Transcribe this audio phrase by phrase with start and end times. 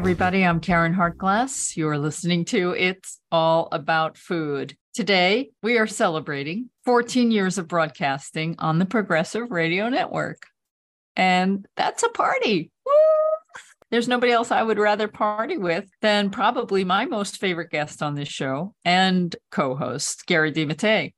[0.00, 0.46] Hi, everybody.
[0.46, 1.76] I'm Caryn Hartglass.
[1.76, 4.74] You are listening to It's All About Food.
[4.94, 10.44] Today, we are celebrating 14 years of broadcasting on the Progressive Radio Network.
[11.16, 12.70] And that's a party.
[12.86, 12.92] Woo!
[13.90, 18.14] There's nobody else I would rather party with than probably my most favorite guest on
[18.14, 21.12] this show and co host, Gary De Mattei.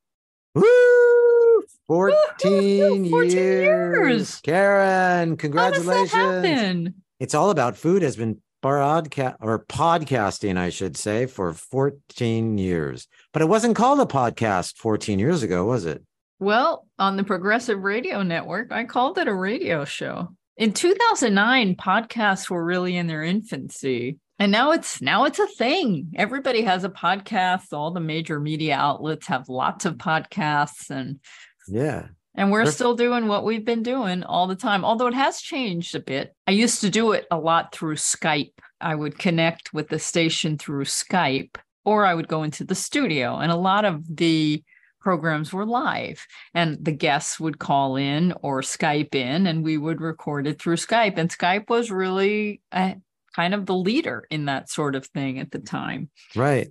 [0.56, 1.62] Woo!
[1.86, 3.34] 14, Woo-hoo, 14 years.
[3.34, 4.40] years.
[4.40, 6.10] Caryn, How congratulations.
[6.10, 6.94] does that happen?
[7.20, 13.08] It's all about food has been broadcast or podcasting, I should say, for 14 years.
[13.32, 16.02] But it wasn't called a podcast 14 years ago, was it?
[16.38, 20.34] Well, on the Progressive Radio Network, I called it a radio show.
[20.56, 24.18] In 2009, podcasts were really in their infancy.
[24.38, 26.12] And now it's now it's a thing.
[26.16, 27.72] Everybody has a podcast.
[27.72, 31.20] All the major media outlets have lots of podcasts and
[31.68, 32.08] Yeah.
[32.34, 34.84] And we're They're- still doing what we've been doing all the time.
[34.84, 36.34] Although it has changed a bit.
[36.46, 38.52] I used to do it a lot through Skype.
[38.80, 43.36] I would connect with the station through Skype or I would go into the studio
[43.38, 44.62] and a lot of the
[45.00, 50.00] programs were live and the guests would call in or Skype in and we would
[50.00, 51.18] record it through Skype.
[51.18, 52.96] And Skype was really a,
[53.34, 56.08] kind of the leader in that sort of thing at the time.
[56.36, 56.68] Right.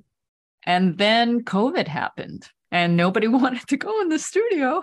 [0.63, 4.81] And then COVID happened and nobody wanted to go in the studio.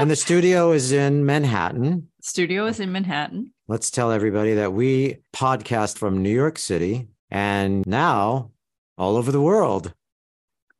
[0.00, 2.08] And the studio is in Manhattan.
[2.22, 3.52] Studio is in Manhattan.
[3.68, 8.50] Let's tell everybody that we podcast from New York City and now
[8.96, 9.92] all over the world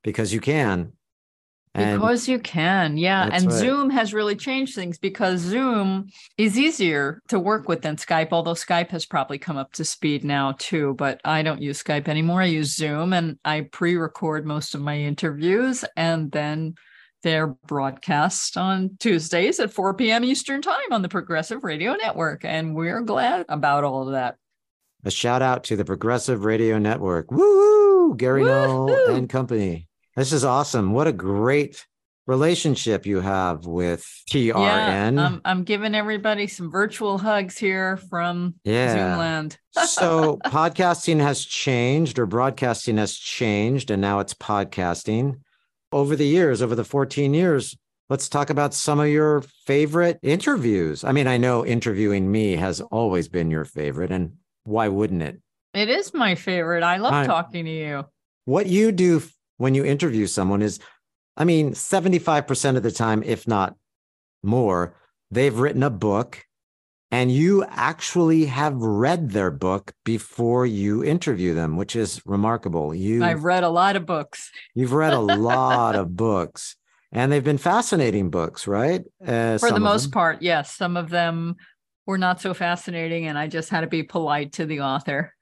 [0.02, 0.94] because you can.
[1.74, 3.28] And Because you can, yeah.
[3.30, 3.52] And right.
[3.52, 8.54] Zoom has really changed things because Zoom is easier to work with than Skype, although
[8.54, 10.94] Skype has probably come up to speed now too.
[10.94, 12.40] But I don't use Skype anymore.
[12.40, 16.74] I use Zoom and I pre record most of my interviews and then
[17.22, 20.24] they're broadcast on Tuesdays at 4 p.m.
[20.24, 22.44] Eastern Time on the Progressive Radio Network.
[22.44, 24.36] And we're glad about all of that.
[25.04, 27.30] a shout out to the Progressive Radio Network.
[27.30, 28.14] Woo!
[28.16, 29.14] Gary Null Woo-hoo!
[29.14, 29.88] and company.
[30.16, 30.92] This is awesome.
[30.92, 31.86] What a great
[32.26, 34.54] relationship you have with PRN.
[35.16, 39.16] Yeah, I'm, I'm giving everybody some virtual hugs here from Yeah.
[39.16, 39.56] Zoomland.
[39.88, 45.40] so podcasting has changed or broadcasting has changed and now it's podcasting
[45.92, 47.76] over the years over the 14 years
[48.08, 52.80] let's talk about some of your favorite interviews i mean i know interviewing me has
[52.80, 54.32] always been your favorite and
[54.64, 55.40] why wouldn't it
[55.74, 56.82] It is my favorite.
[56.82, 58.04] I love I- talking to you.
[58.44, 59.22] what you do
[59.58, 60.78] when you interview someone is
[61.36, 63.74] i mean 75% of the time if not
[64.42, 64.94] more
[65.30, 66.44] they've written a book
[67.12, 73.24] and you actually have read their book before you interview them which is remarkable you
[73.24, 74.50] I've read a lot of books.
[74.74, 76.76] you've read a lot of books
[77.12, 80.72] and they've been fascinating books right uh, For the most part, yes.
[80.76, 81.56] Some of them
[82.06, 85.34] were not so fascinating, and I just had to be polite to the author.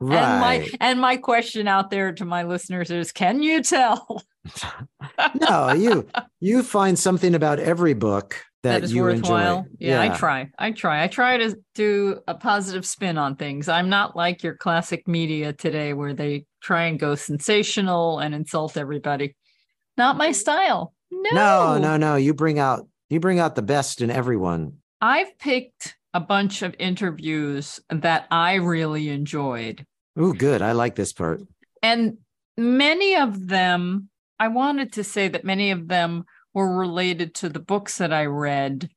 [0.00, 4.22] And my right and my question out there to my listeners is can you tell
[5.40, 6.06] no you
[6.40, 9.60] you find something about every book that, that is worthwhile?
[9.60, 10.50] enjoy Yeah, I try.
[10.58, 11.02] I try.
[11.02, 13.68] I try to do a positive spin on things.
[13.68, 18.76] I'm not like your classic media today where they try and go sensational and insult
[18.76, 19.36] everybody.
[19.96, 20.92] Not my style.
[21.10, 21.30] No.
[21.30, 25.96] no no no you bring out you bring out the best in everyone I've picked
[26.14, 29.84] a bunch of interviews that I really enjoyed.
[30.16, 30.62] Oh, good.
[30.62, 31.42] I like this part.
[31.82, 32.18] And
[32.56, 34.08] many of them,
[34.38, 38.26] I wanted to say that many of them were related to the books that I
[38.26, 38.88] read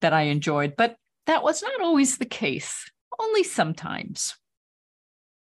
[0.00, 0.96] that I enjoyed, but
[1.26, 4.36] that was not always the case, only sometimes.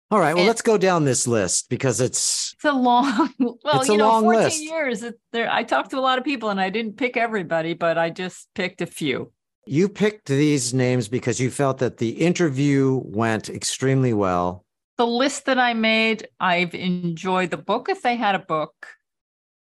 [0.10, 0.34] All right.
[0.34, 3.92] Well, And- let's go down this list because it's It's a long, well, It's a
[3.92, 4.64] you know, long 14 list.
[4.64, 5.04] years.
[5.04, 7.98] It, there, I talked to a lot of people and I didn't pick everybody, but
[7.98, 9.32] I just picked a few.
[9.66, 14.64] you picked these names because you felt that the interview went extremely well.
[14.98, 18.74] the list that I made, I've enjoyed the book if they had a book,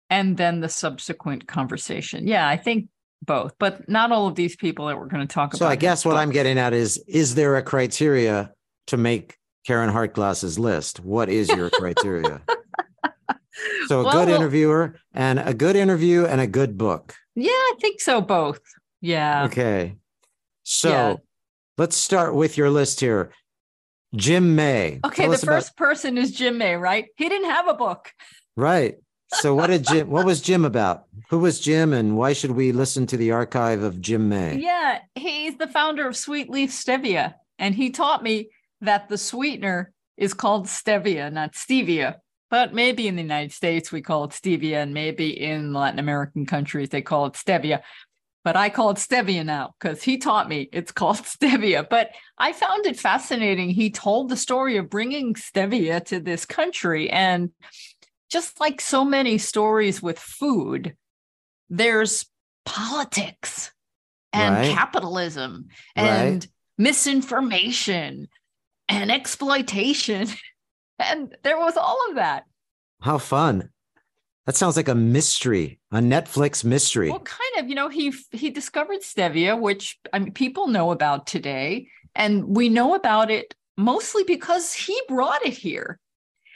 [0.10, 2.28] and then the subsequent conversation.
[2.28, 2.88] Yeah, I think
[3.24, 5.60] both, but not all of these people that we're going to talk about.
[5.60, 8.52] So I guess what I'm getting at is is there a criteria
[8.88, 9.38] to make
[9.68, 11.00] Caryn Hartglass's list?
[11.00, 12.42] What is your criteria?
[13.88, 17.16] so a Well, good interviewer and a good interview and a good book.
[17.36, 18.22] Yeah, I think so.
[18.22, 18.60] Both.
[19.01, 19.46] Yeah.
[19.46, 19.96] Okay.
[20.63, 21.16] So Yeah.
[21.78, 23.31] let's start with your list here.
[24.16, 25.00] Jim May.
[25.04, 27.08] Okay, Tell the us about- first person is Jim May, right?
[27.18, 28.12] He didn't have a book.
[28.56, 28.96] Right.
[29.42, 31.06] So what did Jim what was Jim about?
[31.30, 34.58] Who was Jim and why should we listen to the archive of Jim May?
[34.58, 38.50] Yeah, he's the founder of Sweet Leaf Stevia, and he taught me
[38.82, 42.16] that the sweetener is called stevia, not stevia.
[42.52, 46.46] But maybe in the United States we call it stevia, and maybe in Latin American
[46.46, 47.82] countries they call it stevia.
[48.44, 51.88] but I call it stevia now because he taught me it's called stevia.
[51.90, 53.72] But I found it fascinating.
[53.72, 57.10] He told the story of bringing stevia to this country.
[57.10, 57.50] And
[58.36, 60.94] just like so many stories with food,
[61.70, 62.26] there's
[62.66, 63.72] politics
[64.34, 64.76] and Right.
[64.76, 66.48] capitalism and Right.
[66.78, 68.28] misinformation
[68.90, 70.28] and exploitation.
[70.98, 72.46] And there was all of that.
[73.02, 73.70] How fun.
[74.46, 77.10] That sounds like a mystery, a Netflix mystery.
[77.10, 81.28] Well, kind of, you know, he he discovered stevia, which I mean people know about
[81.28, 86.00] today, and we know about it mostly because he brought it here.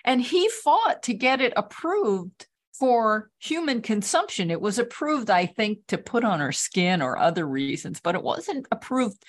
[0.05, 4.49] And he fought to get it approved for human consumption.
[4.49, 8.23] It was approved, I think, to put on our skin or other reasons, but it
[8.23, 9.23] wasn't approved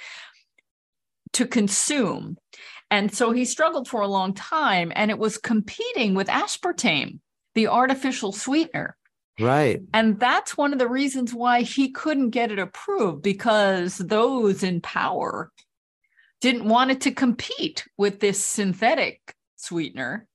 [1.33, 2.37] to consume.
[2.91, 7.21] And so he struggled for a long time, and it was competing with aspartame,
[7.55, 8.97] the artificial sweetener.
[9.39, 9.81] Right.
[9.95, 14.81] And that's one of the reasons why he couldn't get it approved because those in
[14.81, 15.51] power
[16.41, 20.27] didn't want it to compete with this synthetic sweetener.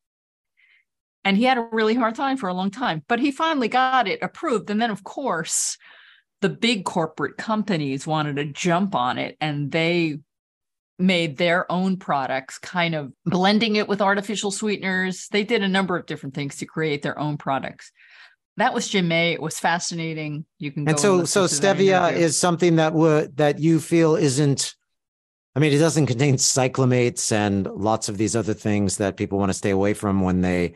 [1.25, 4.07] And he had a really hard time for a long time, but he finally got
[4.07, 4.69] it approved.
[4.69, 5.77] And then, of course,
[6.41, 10.19] the big corporate companies wanted to jump on it and they
[10.97, 15.27] made their own products, kind of blending it with artificial sweeteners.
[15.29, 17.91] They did a number of different things to create their own products
[18.57, 19.33] that was Jim May.
[19.33, 20.45] It was fascinating.
[20.59, 24.15] You can go And so listen so stevia is something that would that you feel
[24.15, 24.75] isn't
[25.57, 29.49] I mean, it doesn't contain cyclamates and lots of these other things that people want
[29.49, 30.73] to stay away from when they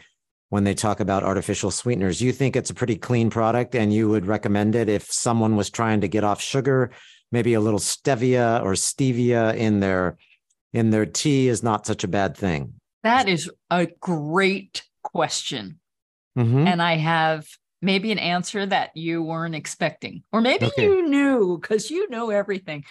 [0.50, 2.22] when they talk about artificial sweeteners.
[2.22, 5.70] You think it's a pretty clean product and you would recommend it if someone was
[5.70, 6.92] trying to get off sugar,
[7.32, 10.18] maybe a little stevia or stevia in their
[10.74, 12.74] in their tea is not such a bad thing.
[13.02, 15.80] that is a great question,
[16.38, 16.68] Mhm.
[16.68, 17.48] and I have
[17.82, 20.84] maybe an answer that you weren't expecting, or maybe Okay.
[20.84, 22.84] you knew because you know everything.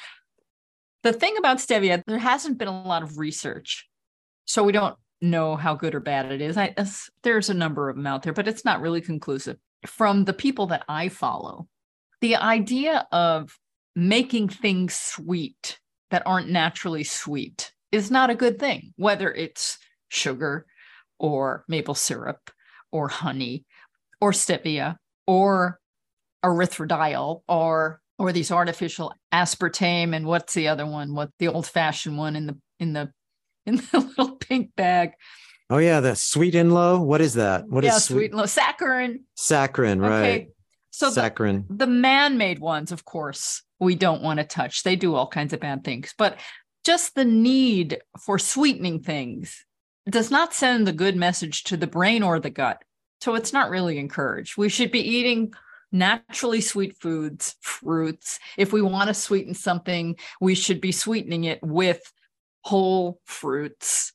[1.02, 3.86] The thing about stevia, there hasn't been a lot of research,
[4.46, 6.56] so we don't know how good or bad it is.
[6.56, 6.74] I,
[7.22, 9.56] there's a number of them out there, but it's not really conclusive.
[9.86, 11.68] From the people that I follow,
[12.20, 13.56] the idea of
[13.94, 15.78] making things sweet
[16.10, 19.78] that aren't naturally sweet is not a good thing, whether it's
[20.08, 20.66] sugar
[21.18, 22.50] or maple syrup
[22.92, 23.64] or honey
[24.20, 25.78] or stevia or
[26.44, 32.16] erythritol or or these artificial aspartame and what's the other one what the old fashioned
[32.16, 33.10] one in the in the
[33.68, 35.12] in the little pink bag.
[35.70, 37.00] Oh yeah, the sweet and low.
[37.00, 37.68] What is that?
[37.68, 39.20] What is yeah sweet, low saccharin.
[39.36, 40.10] Saccharin, right.
[40.10, 40.48] okay
[40.98, 41.64] so the, Saccharin.
[41.70, 44.82] the man-made ones of course we don't want to touch.
[44.82, 46.12] They do all kinds of bad things.
[46.18, 46.38] But
[46.84, 49.64] just the need for sweetening things
[50.10, 52.82] does not send the good message to the brain or the gut.
[53.20, 54.56] So it's not really encouraged.
[54.56, 55.52] We should be eating
[55.92, 58.40] naturally sweet foods fruits.
[58.56, 62.12] If we want to sweeten something we should be sweetening it with
[62.68, 64.12] whole fruits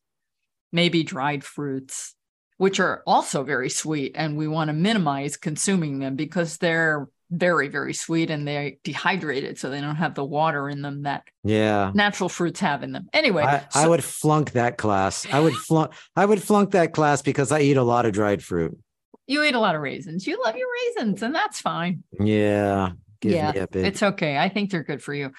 [0.72, 2.16] maybe dried fruits
[2.58, 7.68] which are also very sweet and we want to minimize consuming them because they're very
[7.68, 11.92] very sweet and they're dehydrated so they don't have the water in them that Yeah.
[11.96, 15.26] natural fruits have in them anyway I, I would flunk that class.
[15.32, 18.44] I would flunk I would flunk that class because I eat a lot of dried
[18.44, 18.78] fruit.
[19.26, 22.92] you eat a lot of raisins you love your raisins and that's fine Yeah.
[23.22, 23.86] Give Yeah, me a bit.
[23.88, 25.32] it's okay i think they're good for you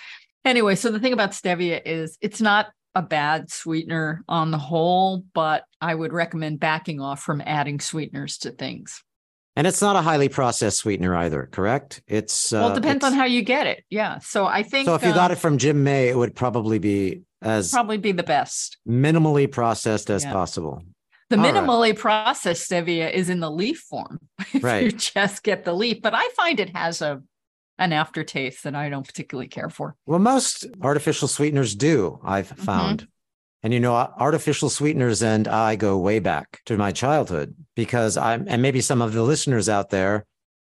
[0.45, 5.25] anyway so the thing about stevia is it's not a bad sweetener on the whole
[5.35, 9.03] but i would recommend backing off from adding sweeteners to things
[9.57, 12.03] and it's not a highly processed sweetener either, correct?
[12.09, 14.95] It's uh, well it depends on how you get it yeah so i think So
[14.97, 18.23] if you got it from Jim May, it would probably be as probably be the
[18.25, 20.33] best minimally processed as Yeah.
[20.33, 20.83] possible.
[21.31, 21.55] The All right.
[21.55, 24.19] minimally processed stevia is in the leaf form.
[24.41, 24.97] if you Right.
[24.97, 27.23] just get the leaf, but I find it has a
[27.79, 29.97] an aftertaste that I don't particularly care for.
[30.07, 32.63] Well, most artificial sweeteners do, I've Mm-hmm.
[32.65, 33.09] found.
[33.63, 38.45] And you know, artificial sweeteners and I go way back to my childhood because I'm,
[38.47, 40.27] and maybe some of the listeners out there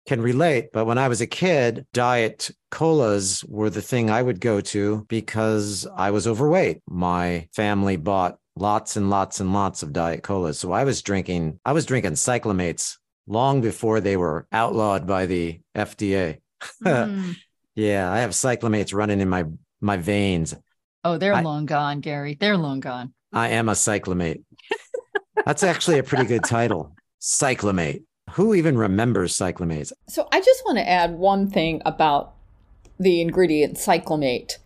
[0.07, 0.71] can relate.
[0.73, 5.05] But when I was a kid, diet colas were the thing I would go to
[5.07, 6.81] because I was overweight.
[6.89, 10.57] My family bought lots and lots and lots of diet colas.
[10.59, 15.59] So I was drinking, I was drinking cyclamates long before they were outlawed by the
[15.77, 16.39] FDA.
[16.83, 17.35] Mm.
[17.75, 19.45] Yeah, I have cyclamates running in my
[19.79, 20.53] my veins.
[21.05, 22.35] Oh, they're I- long gone, Gary.
[22.37, 23.13] They're long gone.
[23.31, 24.43] I am a cyclamate.
[25.45, 26.93] That's actually a pretty good title.
[27.21, 28.03] Cyclamate.
[28.31, 29.93] Who even remembers cyclamates?
[30.09, 32.33] So I just want to add one thing about
[32.99, 34.57] the ingredient cyclamate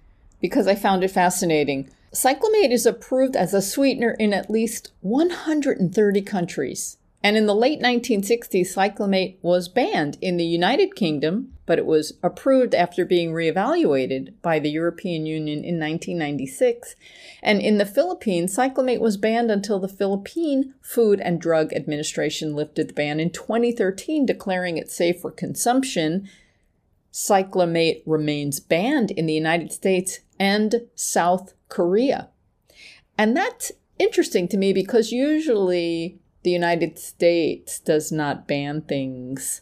[0.41, 1.89] because I found it fascinating.
[2.13, 6.97] Cyclamate is approved as a sweetener in at least 130 countries.
[7.23, 12.13] And in the late 1960s, cyclamate was banned in the United Kingdom, but it was
[12.21, 16.95] approved after being reevaluated by the European Union in 1996.
[17.41, 22.89] And in the Philippines, cyclamate was banned until the Philippine Food and Drug Administration lifted
[22.89, 26.29] the ban in 2013, declaring it safe for consumption.
[27.11, 32.29] Cyclamate remains banned in the United States and South Korea.
[33.17, 39.61] And that's interesting to me because usually the United States does not ban things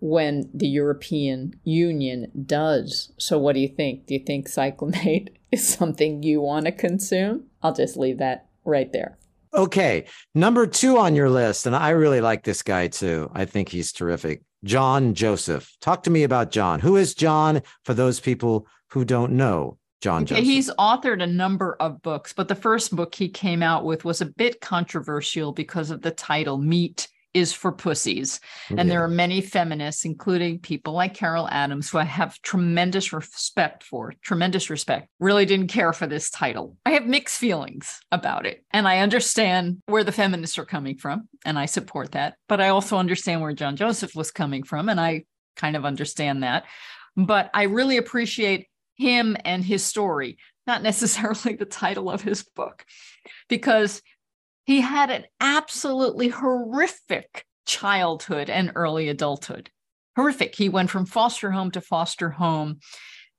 [0.00, 3.12] when the European Union does.
[3.18, 4.06] So, what do you think?
[4.06, 7.44] Do you think cyclamate is something you want to consume?
[7.62, 9.18] I'll just leave that right there.
[9.54, 10.04] Okay.
[10.34, 13.30] Number two on your list, and I really like this guy too.
[13.34, 14.42] I think he's terrific.
[14.64, 15.76] John Joseph.
[15.80, 16.80] Talk to me about John.
[16.80, 19.78] Who is John for those people who don't know?
[20.00, 20.44] John okay, Joseph.
[20.44, 24.20] He's authored a number of books, but the first book he came out with was
[24.20, 28.40] a bit controversial because of the title Meat is for Pussies.
[28.68, 28.84] And yeah.
[28.84, 34.14] there are many feminists, including people like Carol Adams, who I have tremendous respect for,
[34.22, 35.08] tremendous respect.
[35.20, 36.76] Really didn't care for this title.
[36.86, 38.64] I have mixed feelings about it.
[38.70, 42.34] And I understand where the feminists are coming from, and I support that.
[42.48, 45.24] But I also understand where John Joseph was coming from, and I
[45.56, 46.64] kind of understand that.
[47.16, 52.84] But I really appreciate him and his story, not necessarily the title of his book,
[53.48, 54.02] because
[54.68, 59.70] he had an absolutely horrific childhood and early adulthood.
[60.14, 60.54] Horrific.
[60.54, 62.80] He went from foster home to foster home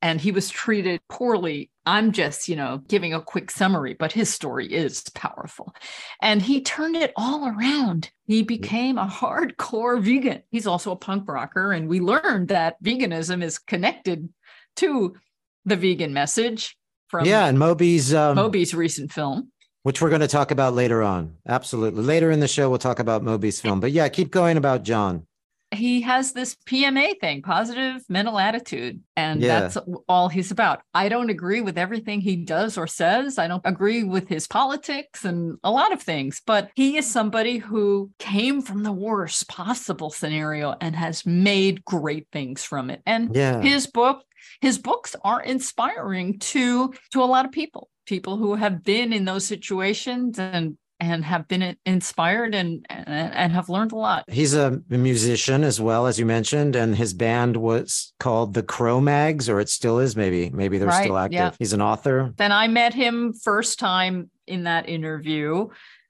[0.01, 1.69] and he was treated poorly.
[1.85, 5.75] I'm just, you know, giving a quick summary, but his story is powerful.
[6.19, 8.09] And he turned it all around.
[8.25, 10.41] He became a hardcore vegan.
[10.49, 11.71] He's also a punk rocker.
[11.71, 14.29] And we learned that veganism is connected
[14.77, 15.15] to
[15.63, 16.75] the vegan message
[17.07, 19.51] from yeah, and Moby's um, Moby's recent film,
[19.83, 21.35] which we're going to talk about later on.
[21.47, 23.79] Absolutely, later in the show we'll talk about Moby's film.
[23.79, 25.25] But yeah, keep going about John.
[25.71, 29.59] He has this PMA thing, positive mental attitude, and yeah.
[29.59, 30.81] that's all he's about.
[30.95, 33.37] I don't agree with everything he does or says.
[33.37, 37.59] I don't agree with his politics and a lot of things, but he is somebody
[37.59, 43.03] who came from the worst possible scenario and has made great things from it.
[43.05, 43.61] And yeah.
[43.61, 44.23] his book
[44.61, 49.25] his books are inspiring to to a lot of people people who have been in
[49.25, 54.25] those situations and and have been inspired and, and, and have learned a lot.
[54.29, 59.47] He's a musician as well as you mentioned, and his band was called the Cro-Mags,
[59.47, 60.17] or it still is.
[60.17, 61.37] Maybe maybe they're right, still active.
[61.37, 61.51] Yeah.
[61.57, 62.33] He's an author.
[62.35, 65.69] Then I met him first time in that interview,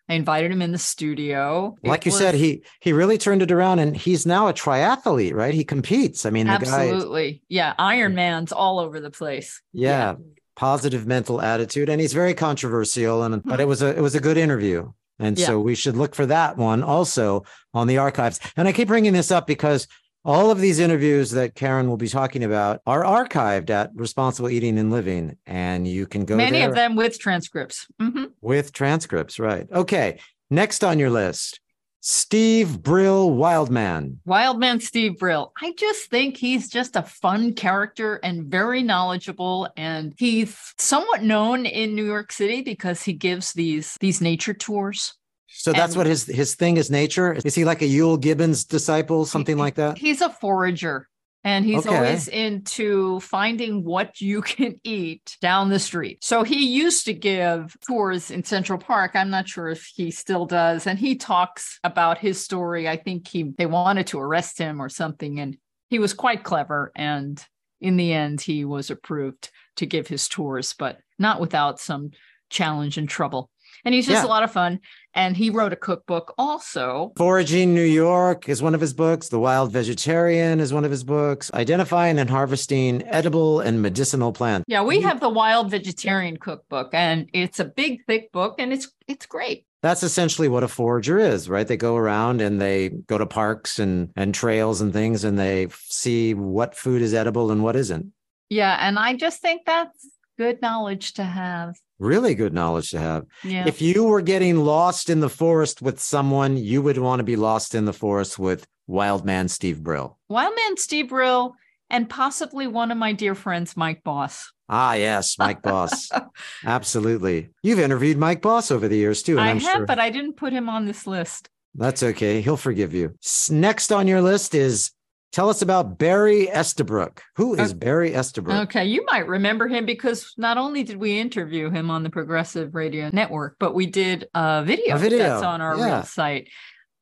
[0.09, 1.77] I invited him in the studio.
[1.83, 4.53] Like it you was, said, he he really turned it around, and he's now a
[4.53, 5.53] triathlete, right?
[5.53, 6.25] He competes.
[6.25, 7.75] I mean, absolutely, yeah.
[7.77, 9.61] Iron Man's all over the place.
[9.71, 10.15] Yeah, yeah,
[10.59, 13.23] positive mental attitude, and he's very controversial.
[13.23, 15.45] And but it was a it was a good interview, and yeah.
[15.45, 18.41] so we should look for that one also on the archives.
[18.57, 19.87] And I keep bringing this up because
[20.25, 24.77] all of these interviews that Caryn will be talking about are archived at Responsible Eating
[24.77, 26.35] and Living, and you can go.
[26.35, 27.87] Many of them with transcripts.
[28.01, 28.25] Mm-hmm.
[28.41, 29.65] With transcripts, right?
[29.71, 30.19] Okay.
[30.51, 31.61] Next on your list,
[32.01, 34.19] Steve Brill, Wildman.
[34.25, 35.51] Wildman Steve Brill.
[35.61, 39.67] I just think he's just a fun character and very knowledgeable.
[39.75, 45.13] And he's somewhat known in New York City because he gives these these nature tours.
[45.47, 47.33] So that's and what his his thing is nature.
[47.43, 49.97] Is he like a Euell Gibbons disciple, something he, like that?
[49.97, 51.09] He's a forager.
[51.43, 51.95] And he's okay.
[51.95, 56.23] always into finding what you can eat down the street.
[56.23, 59.11] So he used to give tours in Central Park.
[59.15, 60.85] I'm not sure if he still does.
[60.85, 62.89] And he talks about his story.
[62.89, 65.39] I think he they wanted to arrest him or something.
[65.39, 65.57] And
[65.89, 66.91] he was quite clever.
[66.95, 67.43] And
[67.79, 72.11] in the end, he was approved to give his tours, but not without some
[72.49, 73.49] challenge and trouble
[73.85, 74.27] and he's just yeah.
[74.27, 74.79] a lot of fun.
[75.13, 77.13] And he wrote a cookbook also.
[77.17, 79.29] Foraging New York is one of his books.
[79.29, 81.51] The Wild Vegetarian is one of his books.
[81.53, 84.65] Identifying and harvesting edible and medicinal plants.
[84.67, 88.91] Yeah, we have the Wild Vegetarian cookbook, and it's a big, thick book, and it's
[89.07, 89.65] it's great.
[89.81, 91.67] That's essentially what a forager is, right?
[91.67, 95.67] They go around and they go to parks and and trails and things, and they
[95.71, 98.13] see what food is edible and what isn't.
[98.49, 100.07] Yeah, and I just think that's
[100.37, 103.25] good knowledge to have really good knowledge to have.
[103.43, 103.67] Yeah.
[103.67, 107.35] If you were getting lost in the forest with someone, you would want to be
[107.35, 110.17] lost in the forest with Wildman Steve Brill.
[110.29, 111.55] Wildman Steve Brill
[111.89, 114.51] and possibly one of my dear friends, Mike Boss.
[114.69, 116.09] Ah, yes, Mike Boss.
[116.65, 117.49] Absolutely.
[117.63, 119.39] You've interviewed Mike Boss over the years too.
[119.39, 119.85] I I'm have, sure...
[119.85, 121.49] but I didn't put him on this list.
[121.75, 122.41] That's okay.
[122.41, 123.15] He'll forgive you.
[123.49, 124.91] Next on your list is
[125.31, 127.21] Tell us about Barry Estabrook.
[127.35, 127.79] Who uh, is okay.
[127.79, 128.63] Barry Estabrook?
[128.69, 132.73] Okay, you might remember him because not only did we interview him on the Progressive
[132.73, 135.19] Radio Network, but we did a video, a video.
[135.19, 136.01] that's on our yeah.
[136.01, 136.49] site.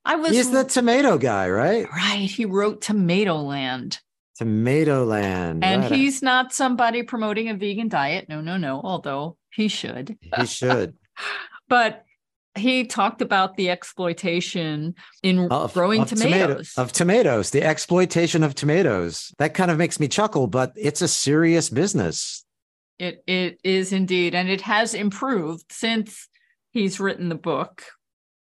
[0.04, 1.88] I was He's the tomato guy, right?
[1.90, 2.30] Right.
[2.30, 4.00] He wrote Tomatoland.
[4.38, 5.64] Tomato Land.
[5.64, 5.92] And right.
[5.92, 8.28] he's not somebody promoting a vegan diet.
[8.30, 8.82] No, no, no.
[8.84, 10.18] Although he should.
[10.38, 10.96] he should.
[11.68, 12.04] but
[12.58, 16.74] he talked about the exploitation in Of- growing of tomato- tomatoes.
[16.78, 19.34] of tomatoes, the exploitation of tomatoes.
[19.38, 22.44] That kind of makes me chuckle, but it's a serious business.
[23.00, 26.28] It it is indeed, and it has improved since
[26.72, 27.84] he's written the book.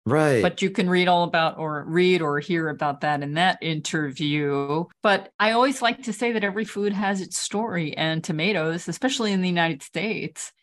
[0.05, 0.41] Right.
[0.41, 4.85] But you can read all about or read or hear about that in that interview.
[5.03, 9.33] But I always like to say that every food has its story, and tomatoes, especially
[9.33, 10.53] in the United States,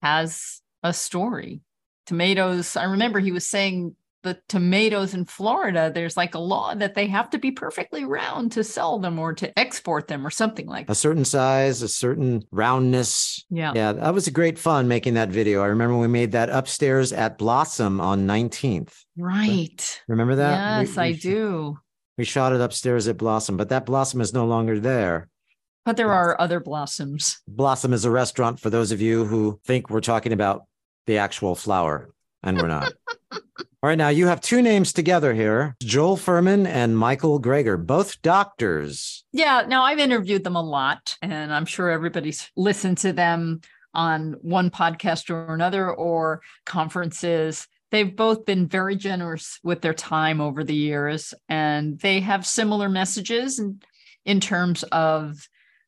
[0.00, 1.60] has a story.
[2.06, 6.94] Tomatoes, I remember he was saying the tomatoes in Florida, there's like a law that
[6.94, 10.66] they have to be perfectly round to sell them or to export them or something
[10.66, 10.92] like that.
[10.92, 13.44] a certain size, a certain roundness.
[13.50, 13.72] Yeah.
[13.74, 15.62] Yeah, that was a great fun making that video.
[15.62, 18.94] I remember we made that upstairs at Blossom on 19th.
[19.18, 20.00] Right.
[20.08, 20.80] Remember that?
[20.80, 21.78] We- Yes, we I sh- do.
[22.16, 25.28] We shot it upstairs at Blossom, but that Blossom is no longer there.
[25.84, 27.42] But there are other blossoms.
[27.46, 30.62] Blossom is a restaurant for those of you who think we're talking about
[31.06, 32.10] the actual flower,
[32.42, 32.92] and we're not.
[33.32, 38.22] All right, now you have two names together here Joel Fuhrman and Michael Greger, both
[38.22, 39.24] doctors.
[39.32, 43.60] Yeah, now I've interviewed them a lot, and I'm sure everybody's listened to them
[43.92, 47.68] on one podcast or another or conferences.
[47.90, 52.88] They've both been very generous with their time over the years, and they have similar
[52.88, 53.60] messages
[54.24, 55.46] in, terms of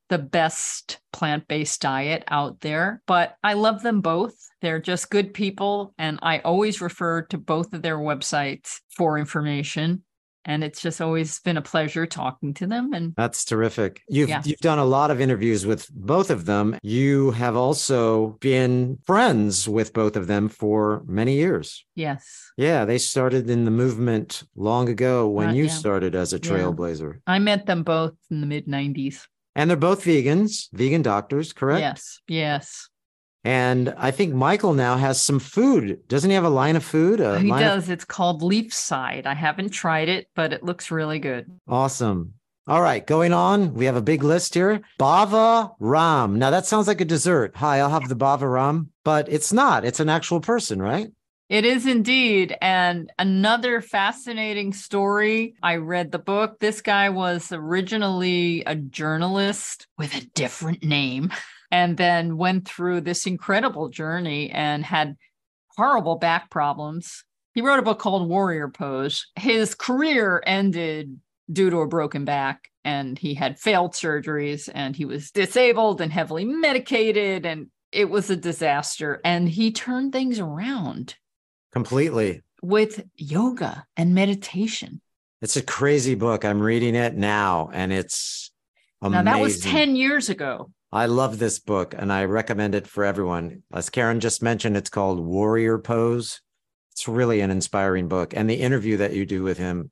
[0.09, 3.03] the best plant based diet out there.
[3.07, 4.35] But I love them both.
[4.63, 10.03] They're just good people, and I always refer to both of their websites for information.
[10.49, 12.93] And it's just always been a pleasure talking to them.
[12.93, 14.01] And That's terrific.
[14.09, 14.43] You've Yeah.
[14.45, 16.79] you've done a lot of interviews with both of them.
[16.85, 21.85] You have also been friends with both of them for many years.
[21.97, 25.71] yes, Yeah, they started in the movement long ago when Uh, you yeah.
[25.71, 26.49] started as a Yeah.
[26.49, 27.19] trailblazer.
[27.27, 29.27] I met them both in the mid 90s.
[29.57, 31.81] And they're both vegans, vegan doctors, correct?
[31.81, 32.89] Yes, yes.
[33.43, 36.01] And I think Michael now has some food.
[36.09, 37.21] Doesn't he have a line of food?
[37.21, 37.89] A he line of- does.
[37.89, 39.25] It's called Leafside.
[39.25, 41.51] I haven't tried it, but it looks really good.
[41.67, 42.35] Awesome.
[42.69, 43.73] All right, going on.
[43.75, 44.81] We have a big list here.
[44.99, 46.39] Bhava Ram.
[46.39, 47.53] Now that sounds like a dessert.
[47.57, 49.85] Hi, I'll have the Bhava Ram, but it's not.
[49.85, 51.09] It's an actual person, right?
[51.49, 52.57] It is indeed.
[52.61, 55.55] And another fascinating story.
[55.63, 56.59] I read the book.
[56.59, 61.31] This guy was originally a journalist with a different name
[61.71, 65.17] and then went through this incredible journey and had
[65.77, 67.25] horrible back problems.
[67.55, 69.27] He wrote a book called Warrior Pose.
[69.37, 71.17] His career ended
[71.53, 76.13] due to a broken back and he had failed surgeries and he was disabled and
[76.13, 81.15] heavily medicated and it was a disaster and he turned things around
[81.77, 82.41] Completely.
[82.63, 85.03] with yoga and meditation.
[85.43, 86.43] It's a crazy book.
[86.43, 88.51] I'm reading it now and it's
[89.03, 89.25] amazing.
[89.27, 90.71] Now that was 10 years ago.
[90.91, 93.63] I love this book and I recommend it for everyone.
[93.75, 96.41] As Caryn just mentioned, it's called Warrior Pose.
[96.93, 98.33] It's really an inspiring book.
[98.35, 99.91] And the interview that you do with him,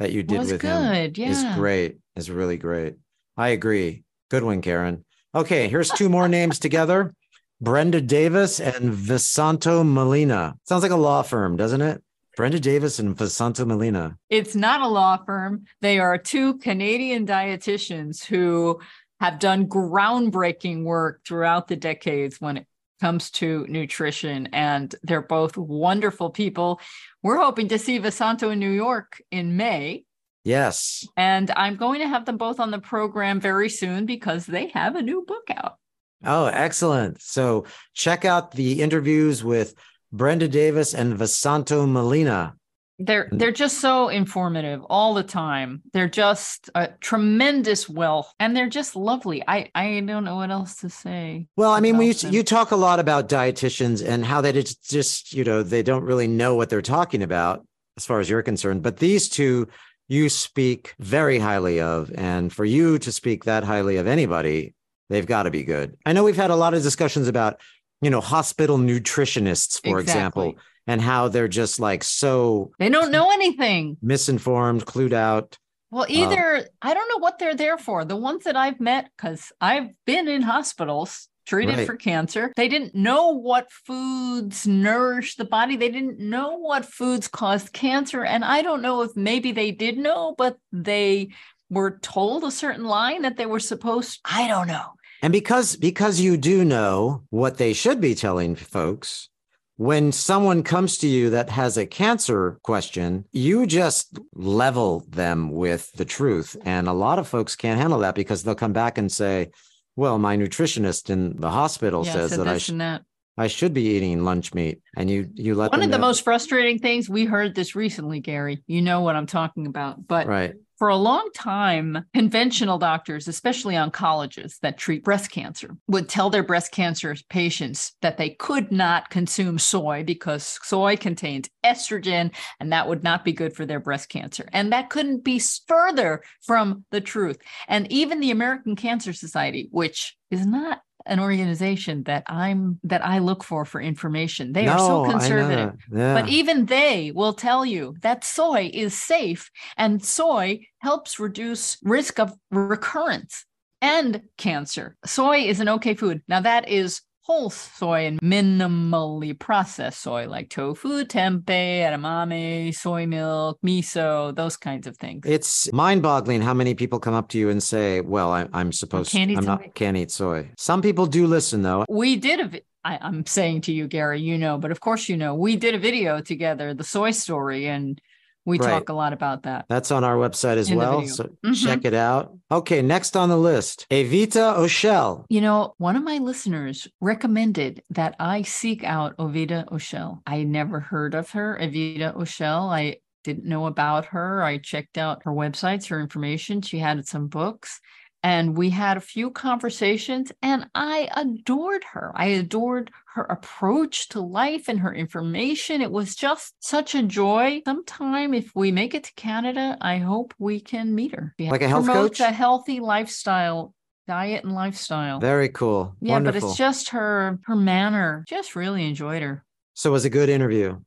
[0.00, 1.12] that you did was with him.
[1.16, 1.30] Yeah.
[1.30, 1.96] is great.
[2.16, 2.96] Is really great.
[3.38, 4.04] I agree.
[4.28, 5.04] Good one, Caryn.
[5.34, 7.14] Okay, here's two more names together.
[7.64, 10.54] Brenda Davis and Vesanto Melina.
[10.64, 12.02] Sounds like a law firm, doesn't it?
[12.36, 14.18] Brenda Davis and Vesanto Melina.
[14.28, 15.64] It's not a law firm.
[15.80, 18.80] They are two Canadian dietitians who
[19.18, 22.66] have done groundbreaking work throughout the decades when it
[23.00, 24.46] comes to nutrition.
[24.52, 26.82] And they're both wonderful people.
[27.22, 30.04] We're hoping to see Vesanto in New York in May.
[30.44, 31.08] Yes.
[31.16, 34.96] And I'm going to have them both on the program very soon because they have
[34.96, 35.78] a new book out.
[36.26, 37.20] Oh, excellent.
[37.22, 39.74] So check out the interviews with
[40.12, 42.54] Brenda Davis and Vesanto Melina.
[43.00, 43.38] They're mm.
[43.38, 45.82] they're just so informative all the time.
[45.92, 49.42] They're just a tremendous wealth and they're just lovely.
[49.46, 51.48] I I don't know what else to say.
[51.56, 52.34] Well, I mean, we about them.
[52.34, 56.04] you talk a lot about dietitians and how that it's just, you know, they don't
[56.04, 58.82] really know what they're talking about as far as you're concerned.
[58.84, 59.66] But these two
[60.08, 62.12] you speak very highly of.
[62.14, 64.74] And for you to speak that highly of anybody,
[65.10, 65.96] they've got to be good.
[66.06, 67.60] I know we've had a lot of discussions about,
[68.00, 70.54] you know, hospital nutritionists, for example,
[70.86, 73.96] and how they're just like so They don't know anything.
[74.02, 75.56] misinformed, clued out.
[75.90, 78.04] Well, um, either I don't know what they're there for.
[78.04, 81.86] The ones that I've met, because I've been in hospitals treated Right.
[81.86, 85.76] for cancer, they didn't know what foods nourish the body.
[85.76, 88.24] They didn't know what foods caused cancer.
[88.24, 91.28] And I don't know if maybe they did know, but they
[91.70, 94.20] were told a certain line that they were supposed.
[94.24, 94.92] I don't know.
[95.22, 99.28] And because because you do know what they should be telling folks,
[99.76, 105.90] when someone comes to you that has a cancer question, you just level them with
[105.92, 106.56] the truth.
[106.64, 109.50] And a lot of folks can't handle that because they'll come back and say,
[109.96, 113.02] well, my nutritionist in the hospital Yeah, says that I, this sh- that.
[113.36, 114.80] I should be eating lunch meat.
[114.96, 118.20] And you, you let One of the know- most frustrating things we heard this recently,
[118.20, 118.62] Gary.
[118.68, 120.06] You know what I'm talking about.
[120.06, 120.54] But right.
[120.78, 126.42] For a long time, conventional doctors, especially oncologists that treat breast cancer, would tell their
[126.42, 132.88] breast cancer patients that they could not consume soy because soy contains estrogen and that
[132.88, 134.48] would not be good for their breast cancer.
[134.52, 137.38] And that couldn't be further from the truth.
[137.68, 143.18] And even the American Cancer Society, which is not an organization that I'm that I
[143.18, 144.52] look for for information.
[144.52, 145.74] They are so conservative.
[145.92, 146.14] Yeah.
[146.14, 152.18] But even they will tell you that soy is safe and soy helps reduce risk
[152.18, 153.44] of recurrence
[153.80, 154.96] and cancer.
[155.04, 156.22] Soy is an okay food.
[156.26, 163.58] Now that is whole soy and minimally processed soy like tofu, tempeh, edamame, soy milk,
[163.64, 165.24] miso, those kinds of things.
[165.24, 169.10] It's mind-boggling how many people come up to you and say, "Well, I, I'm supposed
[169.10, 171.86] can't eat I'm soy." not can't eat soy." Some people do listen, though.
[171.88, 175.08] we did a vi- I, I'm saying to you, Gary, you know, but of course
[175.08, 177.98] you know, we did a video together, the soy story, and
[178.46, 178.70] we Right.
[178.70, 179.64] talk a lot about that.
[179.68, 181.06] That's on our website as In well.
[181.06, 181.64] So Mhm.
[181.64, 182.32] check it out.
[182.50, 185.24] Okay, next on the list, Evita Oshel.
[185.28, 190.20] You know, one of my listeners recommended that I seek out Ovida Oshel.
[190.26, 192.70] I never heard of her, Ovida Oshel.
[192.72, 194.42] I didn't know about her.
[194.42, 196.60] I checked out her websites, her information.
[196.60, 197.80] She had some books.
[198.24, 202.10] And we had a few conversations, and I adored her.
[202.14, 205.82] I adored her approach to life and her information.
[205.82, 207.60] It was just such a joy.
[207.66, 211.34] Sometime, if we make it to Canada, I hope we can meet her.
[211.38, 212.26] Like a health promotes coach?
[212.30, 213.74] a healthy lifestyle,
[214.08, 215.20] diet and lifestyle.
[215.20, 215.94] Very cool.
[216.00, 216.40] Yeah, Wonderful.
[216.40, 218.24] but it's just her her manner.
[218.26, 219.44] Just really enjoyed her.
[219.74, 220.78] so it was a good interview.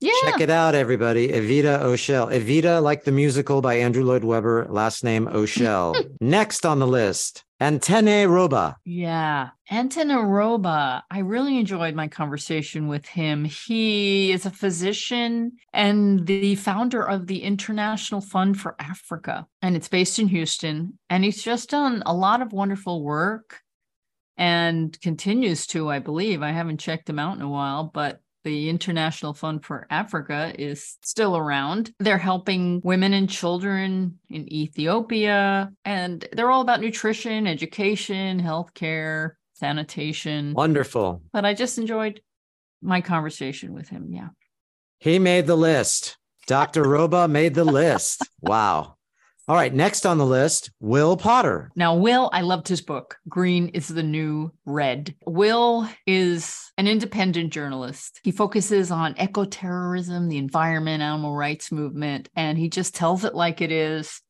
[0.00, 0.12] Yeah.
[0.22, 1.28] Check it out, everybody.
[1.28, 2.32] Evita Oshel.
[2.32, 6.08] Evita, like the musical by Andrew Lloyd Webber, last name Oshel.
[6.20, 8.76] Next on the list, Anteneh Roba.
[8.84, 9.50] Yeah.
[9.68, 11.04] Anton Roba.
[11.10, 13.44] I really enjoyed my conversation with him.
[13.44, 19.48] He is a physician and the founder of the International Fund for Africa.
[19.62, 20.98] And it's based in Houston.
[21.10, 23.62] And he's just done a lot of wonderful work
[24.36, 26.42] and continues to, I believe.
[26.42, 30.96] I haven't checked him out in a while, but the International Fund for Africa is
[31.02, 31.92] still around.
[31.98, 40.54] They're helping women and children in Ethiopia, and they're all about nutrition, education, healthcare, sanitation.
[40.54, 41.20] Wonderful.
[41.30, 42.22] But I just enjoyed
[42.80, 44.08] my conversation with him.
[44.10, 44.28] Yeah.
[44.98, 46.16] He made the list.
[46.46, 46.84] Dr.
[46.84, 48.26] Roba made the list.
[48.40, 48.94] Wow.
[49.48, 49.72] All right.
[49.72, 51.70] Next on the list, Will Potter.
[51.74, 55.14] Now, Will, I loved his book, Green is the New Red.
[55.26, 58.20] Will is an independent journalist.
[58.22, 63.62] He focuses on eco-terrorism, the environment, animal rights movement, and he just tells it like
[63.62, 64.20] it is.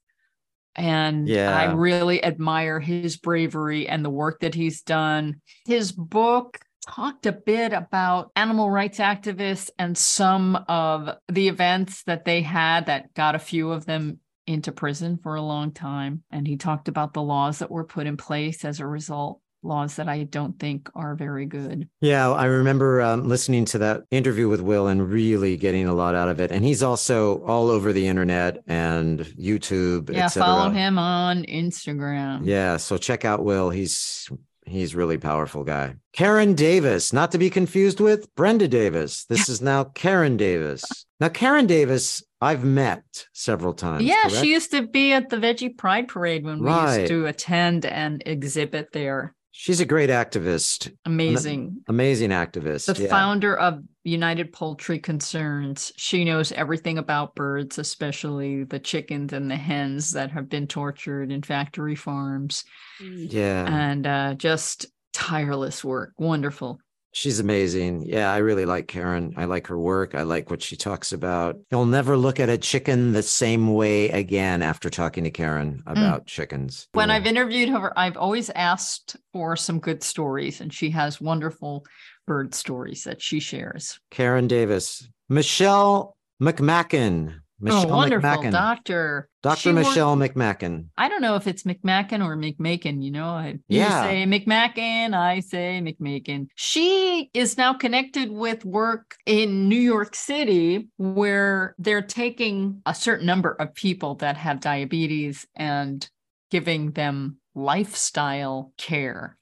[0.77, 1.53] And Yeah.
[1.53, 5.41] I really admire his bravery and the work that he's done.
[5.67, 12.25] His book talked a bit about animal rights activists and some of the events that
[12.25, 16.23] they had that got a few of them into prison for a long time.
[16.31, 19.97] And he talked about the laws that were put in place as a result, laws
[19.97, 21.89] that I don't think are very good.
[22.01, 26.15] Yeah, I remember um, listening to that interview with Will and really getting a lot
[26.15, 26.51] out of it.
[26.51, 30.11] And he's also all over the internet and YouTube.
[30.11, 32.41] Yeah, follow him on Instagram.
[32.45, 33.69] Yeah, so check out Will.
[33.71, 34.31] He's
[34.65, 35.97] he's really powerful guy.
[36.13, 39.25] Karen Davis, not to be confused with Brenda Davis.
[39.25, 40.85] This is now Karen Davis.
[41.21, 44.05] Now Karen Davis, I've met several times.
[44.05, 44.37] Yeah, correct?
[44.37, 48.23] she used to be at the Veggie Pride Parade when we used to attend and
[48.27, 49.35] exhibit there.
[49.51, 51.83] she's a great activist, Amazing.
[51.89, 52.95] amazing activist.
[52.95, 53.09] The yeah.
[53.09, 55.93] founder of United Poultry Concerns.
[55.97, 61.33] She knows everything about birds, especially the chickens and the hens that have been tortured
[61.33, 62.65] in factory farms.
[63.01, 63.67] yeah.
[63.69, 66.13] And uh, just tireless work.
[66.19, 66.79] Wonderful.
[67.13, 68.05] She's amazing.
[68.07, 69.33] Yeah, I really like Karen.
[69.37, 70.15] I like her work.
[70.15, 71.57] I like what she talks about.
[71.71, 76.27] You'll never look at a chicken the same way again after talking to Karen about
[76.27, 76.87] chickens.
[76.93, 76.99] Hmm.
[76.99, 77.15] When Yeah.
[77.17, 81.85] I've interviewed her, I've always asked for some good stories, and she has wonderful
[82.27, 83.99] bird stories that she shares.
[84.11, 87.41] Karen Davis, Michelle McMacken.
[87.61, 88.53] Michelle oh, wonderful McMacken.
[88.53, 89.29] doctor.
[89.43, 89.59] Dr.
[89.61, 90.87] She worked- Michelle McMacken.
[90.97, 93.03] I don't know if it's McMacken or McMakin.
[93.03, 94.03] You know, I you Yeah.
[94.05, 96.49] say McMacken, I say McMakin.
[96.55, 103.27] She is now connected with work in New York City where they're taking a certain
[103.27, 106.09] number of people that have diabetes and
[106.51, 109.37] giving them lifestyle care,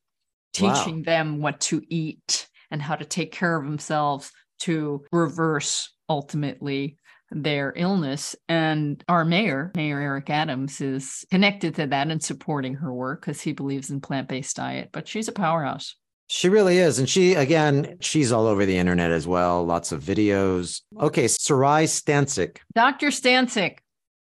[0.61, 0.73] Wow.
[0.75, 6.97] teaching them what to eat and how to take care of themselves to reverse ultimately
[7.31, 8.37] their illness.
[8.49, 13.41] And our mayor, Mayor Eric Adams, is connected to that and supporting her work because
[13.41, 14.91] he believes in plant based diet.
[14.93, 15.97] But she's a powerhouse.
[16.29, 16.99] She really is.
[16.99, 19.65] And she, again, she's all over the internet as well.
[19.65, 20.81] Lots of videos.
[20.99, 21.27] Okay.
[21.27, 22.59] Saray Stancic.
[22.75, 23.09] Dr.
[23.09, 23.79] Stancic.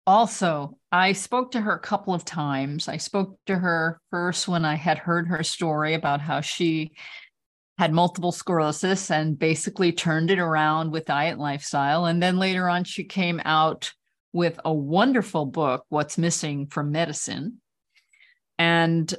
[0.05, 2.87] Also, I spoke to her a couple of times.
[2.87, 6.93] I spoke to her first when I had heard her story about how she
[7.79, 12.07] had multiple sclerosis and basically turned it around with diet and lifestyle.
[12.07, 13.93] And then later on, she came out
[14.33, 17.61] with a wonderful book, What's Missing from Medicine,
[18.57, 19.15] and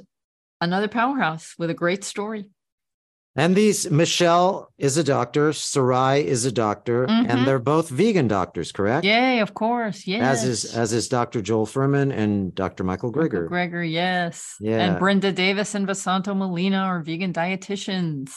[0.61, 2.45] another powerhouse with a great story.
[3.35, 7.29] And these, Michelle is a doctor, Saray is a doctor, Mhm.
[7.29, 9.05] and they're both vegan doctors, correct?
[9.05, 10.05] Yay, of course.
[10.05, 10.21] Yes.
[10.21, 11.41] As is as is Dr.
[11.41, 12.83] Joel Fuhrman and Dr.
[12.83, 13.47] Michael Greger.
[13.47, 14.55] Gregor, yes.
[14.59, 14.81] Yeah.
[14.81, 18.31] And Brenda Davis and Vesanto Melina are vegan dietitians.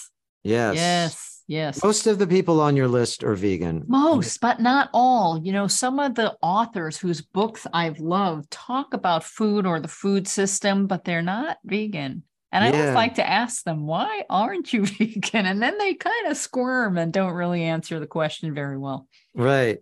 [0.45, 0.77] Yes.
[0.77, 1.31] Yes.
[1.47, 1.85] Yes.
[1.85, 3.85] Most of the people on your list are vegan.
[3.87, 5.39] Most, but not all.
[5.43, 9.89] You know, some of the authors whose books I've loved talk about food or the
[9.89, 12.23] food system, but they're not vegan.
[12.51, 12.81] And I Yeah.
[12.81, 15.45] always like to ask them, why aren't you vegan?
[15.45, 19.07] And then they kind of squirm and don't really answer the question very well.
[19.35, 19.81] Right.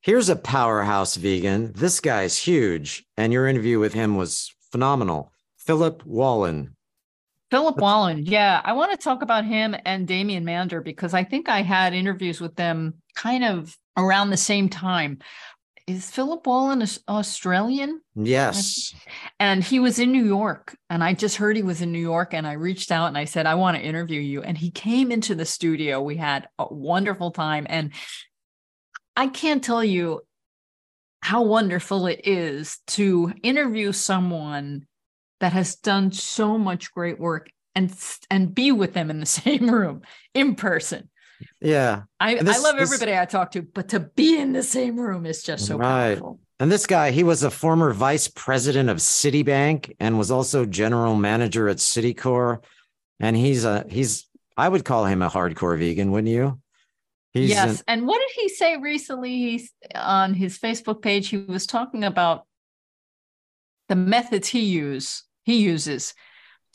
[0.00, 1.72] Here's a powerhouse vegan.
[1.74, 3.04] This guy's huge.
[3.18, 5.30] And your interview with him was phenomenal.
[5.58, 6.74] Philip Wollen.
[7.52, 11.50] Philip Wollen, yeah, I want to talk about him and Damien Mander because I think
[11.50, 15.18] I had interviews with them kind of around the same time.
[15.86, 18.00] Is Philip Wollen Australian?
[18.14, 18.94] Yes.
[19.38, 20.74] And he was in New York.
[20.88, 22.32] And I just heard he was in New York.
[22.32, 24.42] And I reached out and I said, I want to interview you.
[24.42, 26.00] And he came into the studio.
[26.00, 27.66] We had a wonderful time.
[27.68, 27.92] And
[29.14, 30.22] I can't tell you
[31.20, 34.86] how wonderful it is to interview someone
[35.42, 37.92] that has done so much great work and
[38.30, 40.02] and be with them in the same room
[40.34, 41.10] in person.
[41.60, 42.02] Yeah.
[42.20, 44.98] I, this- I love this- everybody I talk to, but to be in the same
[44.98, 46.14] room is just so Right.
[46.14, 46.38] powerful.
[46.60, 51.16] And this guy, he was a former vice president of Citibank and was also general
[51.16, 52.62] manager at Citicorp.
[53.18, 56.60] And he's a he's I would call him a hardcore vegan, wouldn't you?
[57.32, 57.80] He's yes.
[57.80, 59.38] an- and what did he say recently?
[59.38, 61.28] He's on his Facebook page.
[61.30, 62.46] He was talking about
[63.88, 66.14] the methods he use he uses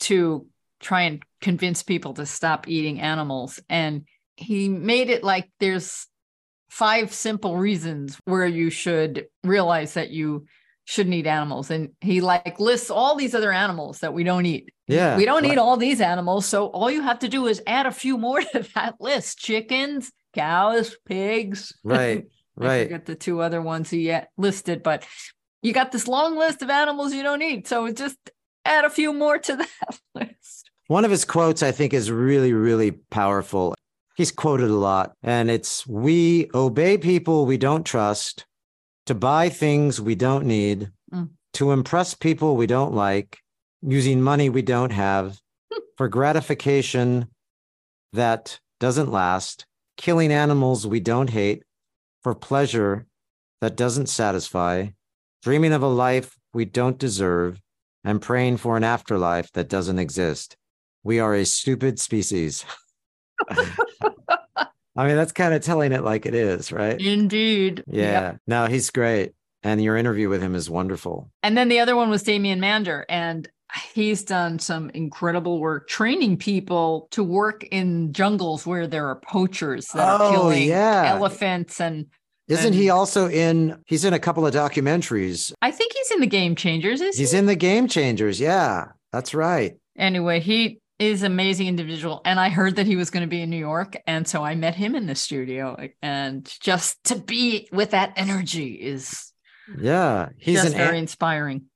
[0.00, 0.46] to
[0.80, 3.60] try and convince people to stop eating animals.
[3.68, 4.04] And
[4.36, 6.06] he made it like there's
[6.70, 10.46] five simple reasons where you should realize that you
[10.84, 11.70] shouldn't eat animals.
[11.70, 14.70] And he like lists all these other animals that we don't eat.
[14.86, 15.16] yeah.
[15.16, 15.52] We don't right.
[15.52, 16.46] eat all these animals.
[16.46, 20.12] So all you have to do is add a few more to that list chickens,
[20.34, 21.74] cows, pigs.
[21.84, 22.24] Right.
[22.60, 22.82] I Right.
[22.88, 25.06] forget the two other ones he yet listed, but
[25.62, 27.68] you got this long list of animals you don't eat.
[27.68, 28.18] So it's just
[28.68, 30.70] add a few more to that list.
[30.86, 33.74] One of his quotes, I think, is really, really powerful.
[34.16, 38.46] He's quoted a lot, and it's We obey people we don't trust,
[39.06, 41.30] to buy things we don't need, Mm.
[41.54, 43.38] to impress people we don't like,
[43.80, 45.38] using money we don't have,
[45.96, 47.28] for gratification
[48.12, 49.64] that doesn't last,
[49.96, 51.62] killing animals we don't hate,
[52.22, 53.06] for pleasure
[53.60, 54.88] that doesn't satisfy,
[55.42, 57.60] dreaming of a life we don't deserve,
[58.04, 60.56] and praying for an afterlife that doesn't exist.
[61.02, 62.64] We are a stupid species.
[64.96, 67.00] I mean, that's kind of telling it like it is, right?
[67.00, 67.84] Indeed.
[67.86, 68.02] Yeah.
[68.32, 68.40] Yep.
[68.48, 69.32] No, he's great.
[69.62, 71.30] And your interview with him is wonderful.
[71.42, 73.04] And then the other one was Damien Mander.
[73.08, 73.48] And
[73.94, 79.86] he's done some incredible work training people to work in jungles where there are poachers
[79.94, 81.04] that are Oh, killing yeah.
[81.14, 82.06] elephants and
[82.48, 83.76] Isn't he also in?
[83.86, 85.52] He's in a couple of documentaries.
[85.62, 87.00] I think he's in the Game Changers.
[87.00, 87.38] Is He's he?
[87.38, 88.40] in the Game Changers.
[88.40, 89.76] Yeah, that's right.
[89.98, 93.40] Anyway, he is an amazing individual, and I heard that he was going to be
[93.42, 95.76] in New York, and so I met him in the studio.
[96.02, 99.32] And just to be with that energy is
[99.78, 101.66] Yeah, he's an very an- inspiring.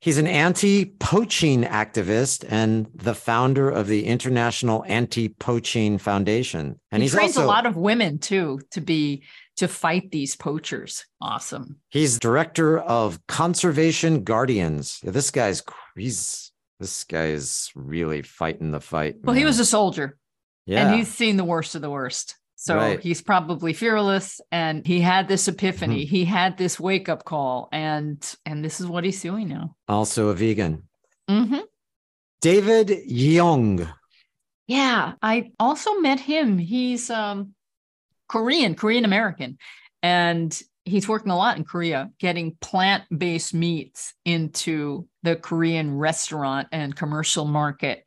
[0.00, 6.78] he's an anti-poaching activist and the founder of the International Anti-Poaching Foundation.
[6.90, 9.24] And he he's trains also a lot of women too to be
[9.60, 11.06] to fight these poachers.
[11.20, 11.76] Awesome.
[11.88, 15.00] He's director of Conservation Guardians.
[15.02, 15.62] Yeah, This guy's
[15.96, 19.16] he's this guy is really fighting the fight.
[19.22, 20.18] Well, he was a soldier,
[20.66, 20.86] yeah.
[20.86, 22.36] and he's seen the worst of the worst.
[22.56, 23.00] So Right.
[23.00, 26.04] he's probably fearless, and he had this epiphany.
[26.04, 26.10] Mm-hmm.
[26.16, 29.76] He had this wake up call, and and this is what he's doing now.
[29.88, 30.82] also a vegan.
[31.28, 31.58] hmm
[32.40, 33.86] David Young.
[34.66, 36.58] Yeah, I also met him.
[36.58, 37.54] He's um
[38.30, 39.58] Korean, Korean American,
[40.04, 46.94] and he's working a lot in Korea getting plant-based meats into the Korean restaurant and
[46.94, 48.04] commercial market.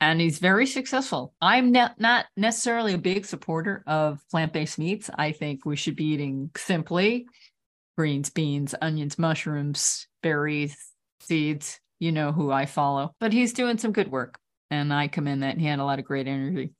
[0.00, 1.34] and he's very successful.
[1.40, 5.10] I'm not, not necessarily a big supporter of plant based meats.
[5.16, 7.26] I think we should be eating simply
[7.96, 10.76] greens, beans, onions, mushrooms, berries,
[11.20, 11.80] seeds.
[11.98, 14.38] You know who I follow, but he's doing some good work,
[14.70, 15.58] and I commend that.
[15.58, 16.70] He had a lot of great energy.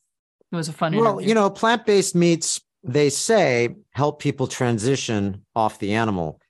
[0.53, 1.29] It was a fun well, interview.
[1.29, 6.41] you know, plant based meats, they say help people transition off the animal.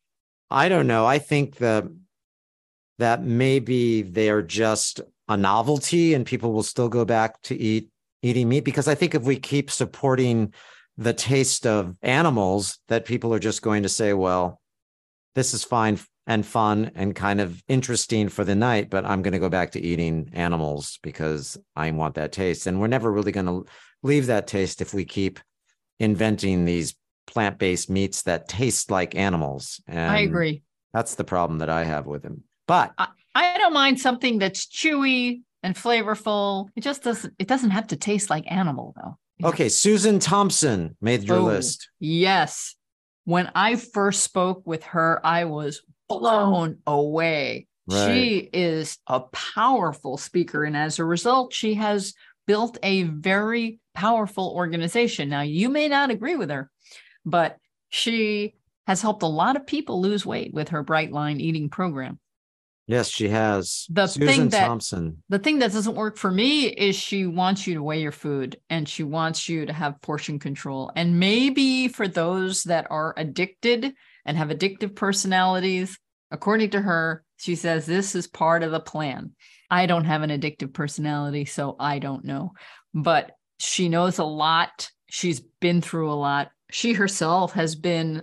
[0.51, 1.07] I don't know.
[1.07, 1.85] I think that
[2.99, 7.91] that maybe they're just a novelty and people will still go back to eat
[8.23, 10.53] eating meat because I think if we keep supporting
[10.97, 14.61] the taste of animals that people are just going to say, well,
[15.37, 19.33] this is fine and fun and kind of interesting for the night, but I'm going
[19.33, 22.67] to go back to eating animals because I want that taste.
[22.67, 23.64] And we're never really going to
[24.03, 25.38] leave that taste if we keep
[25.99, 26.95] inventing these
[27.27, 29.81] plant-based meats that taste like animals.
[29.87, 30.63] And I agree.
[30.93, 32.45] That's the problem that I have with them.
[32.67, 36.69] But I, I don't mind something that's chewy and flavorful.
[36.77, 37.35] It just doesn't.
[37.39, 39.49] It doesn't have to taste like animal though.
[39.49, 41.89] okay, Susan Thompson made your Oh, list.
[42.01, 42.75] Yes.
[43.25, 47.67] When I first spoke with her, I was blown away.
[47.91, 50.65] She is a powerful speaker.
[50.65, 52.13] And as a result, she has
[52.47, 55.29] built a very powerful organization.
[55.29, 56.71] Now, you may not agree with her,
[57.25, 57.57] but
[57.89, 58.55] she
[58.87, 62.21] has helped a lot of people lose weight with her Bright Line eating program.
[62.87, 63.87] Yes, she has.
[63.91, 65.23] The Susan thing that- Thompson.
[65.29, 68.57] The thing that doesn't work for me is she wants you to weigh your food
[68.71, 70.93] and she wants you to have portion control.
[70.95, 73.93] And maybe for those that are addicted
[74.25, 75.99] and have addictive personalities,
[76.31, 79.33] according to her, she says this is part of the plan.
[79.71, 82.53] I don't have an addictive personality, so I don't know.
[82.95, 84.90] But she knows a lot.
[85.09, 86.51] She's been through a lot.
[86.71, 88.23] She herself has been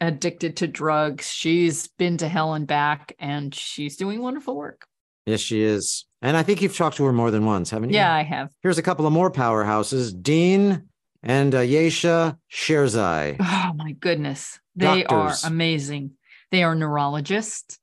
[0.00, 1.30] addicted to drugs.
[1.30, 4.86] She's been to hell and back, and she's doing wonderful work.
[5.26, 6.06] Yes, she is.
[6.22, 7.96] And I think you've talked to her more than once, haven't you?
[7.96, 8.50] Yeah, I have.
[8.62, 10.88] Here's a couple of more powerhouses Dean
[11.22, 13.36] and uh, Ayesha Sherzai.
[13.40, 14.58] Oh my goodness.
[14.76, 15.44] They Doctors.
[15.44, 16.12] are amazing.
[16.50, 17.78] They are neurologists.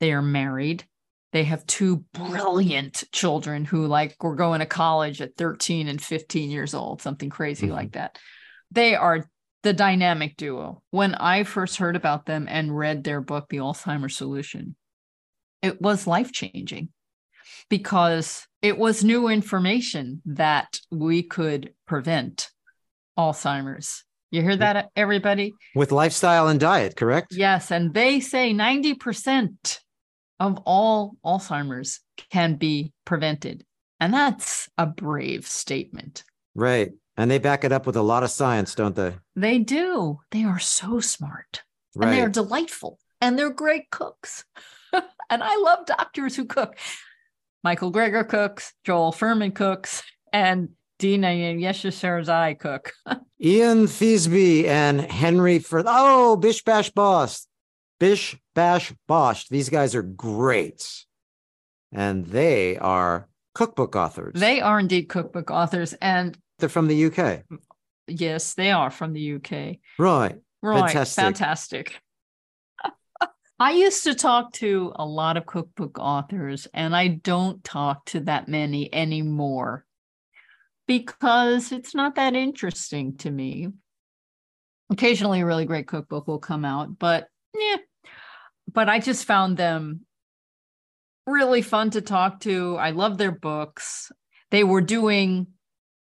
[0.00, 0.84] They are married.
[1.32, 6.50] They have two brilliant children who like were going to college at 13 and 15
[6.50, 7.72] years old, something crazy Mhm.
[7.72, 8.18] like that.
[8.70, 9.28] They are
[9.62, 10.82] the dynamic duo.
[10.90, 14.76] When I first heard about them and read their book, The Alzheimer's Solution,
[15.60, 16.90] it was life changing
[17.68, 22.48] because it was new information that we could prevent
[23.18, 24.04] Alzheimer's.
[24.30, 25.54] You hear that, everybody?
[25.74, 27.34] With lifestyle and diet, correct?
[27.34, 27.70] Yes.
[27.70, 29.80] And they say 90%
[30.40, 33.64] of all Alzheimer's can be prevented.
[34.00, 36.24] And that's a brave statement.
[36.54, 36.92] Right.
[37.16, 39.14] And they back it up with a lot of science, don't they?
[39.34, 40.20] They do.
[40.30, 41.62] They are so smart
[42.00, 44.44] and they're delightful and they're great cooks.
[44.92, 46.76] and I love doctors who cook.
[47.64, 52.92] Michael Greger cooks, Joel Fuhrman cooks, and Dina and Ayesha Sherzai cook.
[53.42, 57.40] Ian Theasby and Henry for oh Bish Bash Bosh.
[57.98, 59.48] Bish Bash Bosh.
[59.48, 61.04] These guys are great.
[61.92, 64.38] And they are cookbook authors.
[64.38, 65.94] they are indeed cookbook authors.
[65.94, 67.42] And they're from the UK.
[68.06, 69.78] yes, they are from the UK.
[69.98, 70.36] Right.
[70.62, 70.90] Right.
[70.90, 71.24] Fantastic.
[71.24, 72.00] Fantastic.
[73.60, 78.20] I used to talk to a lot of cookbook authors, and I don't talk to
[78.20, 79.84] that many anymore
[80.86, 83.68] because it's not that interesting to me.
[84.90, 87.76] Occasionally, a really great cookbook will come out, but yeah.
[88.72, 90.00] But I just found them
[91.26, 92.76] really fun to talk to.
[92.76, 94.10] I love their books.
[94.50, 95.48] They were doing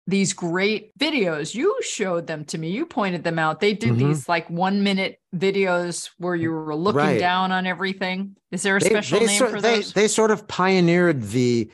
[0.09, 1.53] these great videos.
[1.53, 2.69] You showed them to me.
[2.71, 3.59] You pointed them out.
[3.59, 3.97] They did Mhm.
[3.97, 7.19] these like one minute videos where you were looking Right.
[7.19, 8.37] down on everything.
[8.51, 9.93] Is there a They, special they, name sort- for they, those?
[9.93, 11.69] they sort of pioneered the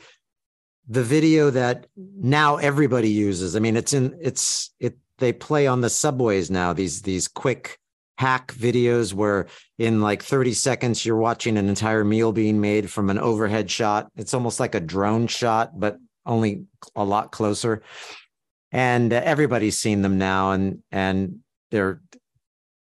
[0.86, 3.56] the video that now everybody uses.
[3.56, 7.78] I mean, it's in it's it they play on the subways now, these these quick
[8.18, 9.46] hack videos where
[9.78, 14.08] in like 30 seconds you're watching an entire meal being made from an overhead shot.
[14.16, 17.82] It's almost like a drone shot, but only a lot closer.
[18.72, 21.40] And uh, everybody's seen them now and and
[21.70, 22.00] they're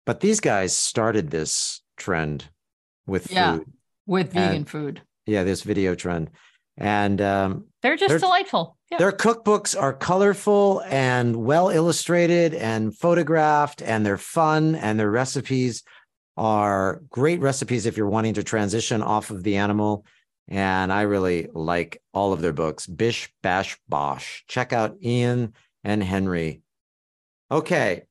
[0.07, 2.47] but these guys started this trend
[3.07, 3.59] with Yeah.
[3.59, 3.73] food.
[4.07, 5.03] with vegan and- food.
[5.27, 6.31] Yeah, this video trend.
[6.79, 8.77] And um, They're just they're- delightful.
[8.91, 8.99] Yeah.
[8.99, 15.83] their cookbooks are colorful and well illustrated and photographed, and they're fun, and their recipes
[16.37, 20.07] are great recipes if you're wanting to transition off of the animal.
[20.49, 22.87] And I really like all of their books.
[22.87, 24.45] Bish Bash Bosh.
[24.49, 25.53] Check out Ian
[25.85, 26.63] and Henry.
[27.51, 28.05] Okay.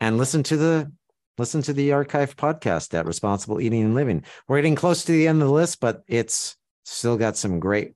[0.00, 0.92] And listen to the
[1.38, 4.22] listen to the archive podcast at Responsible Eating and Living.
[4.46, 7.94] We're getting close to the end of the list, but it's still got some great,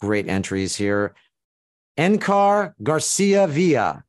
[0.00, 1.14] great entries here.
[1.96, 4.04] Encar Garcia Villa.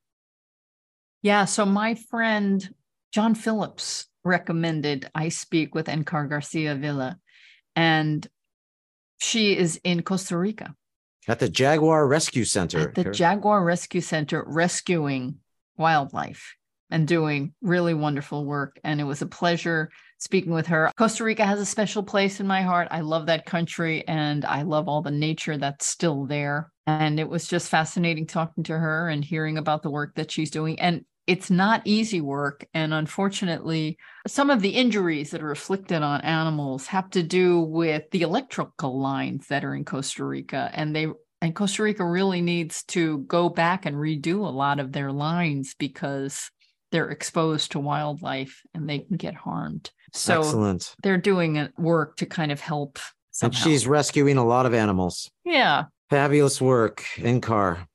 [1.22, 1.44] Yeah.
[1.44, 2.74] So my friend
[3.12, 7.18] John Phillips recommended I speak with Encar Garcia Villa,
[7.76, 8.26] and
[9.18, 10.74] she is in Costa Rica.
[11.28, 12.80] At the Jaguar Rescue Center.
[12.80, 15.36] At the Jaguar Rescue Center, rescuing
[15.76, 16.56] wildlife
[16.90, 18.78] and doing really wonderful work.
[18.82, 19.90] And it was a pleasure
[20.22, 20.90] speaking with her.
[20.96, 22.88] Costa Rica has a special place in my heart.
[22.90, 26.70] I love that country and I love all the nature that's still there.
[26.86, 30.50] And it was just fascinating talking to her and hearing about the work that she's
[30.50, 30.78] doing.
[30.80, 32.66] And it's not easy work.
[32.74, 33.96] And unfortunately,
[34.26, 39.00] some of the injuries that are inflicted on animals have to do with the electrical
[39.00, 40.70] lines that are in Costa Rica.
[40.72, 41.08] And they
[41.40, 45.74] and Costa Rica really needs to go back and redo a lot of their lines
[45.76, 46.50] because
[46.92, 49.90] they're exposed to wildlife and they can get harmed.
[50.12, 50.94] So Excellent.
[51.02, 52.98] they're doing work to kind of help.
[53.30, 53.56] Somehow.
[53.56, 55.30] And she's rescuing a lot of animals.
[55.44, 55.84] Yeah.
[56.10, 57.86] Fabulous work Encar.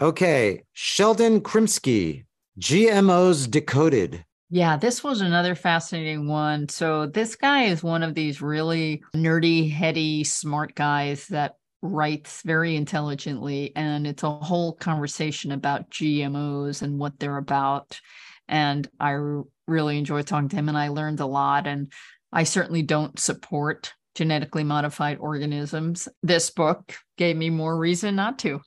[0.00, 0.62] Okay.
[0.72, 2.24] Sheldon Krimsky,
[2.60, 4.24] GMOs Decoded.
[4.48, 6.68] Yeah, this was another fascinating one.
[6.68, 12.76] So, this guy is one of these really nerdy, heady, smart guys that writes very
[12.76, 13.72] intelligently.
[13.74, 18.00] And it's a whole conversation about GMOs and what they're about.
[18.46, 19.18] And I
[19.66, 21.66] really enjoyed talking to him and I learned a lot.
[21.66, 21.92] And
[22.32, 26.08] I certainly don't support genetically modified organisms.
[26.22, 28.60] This book gave me more reason not to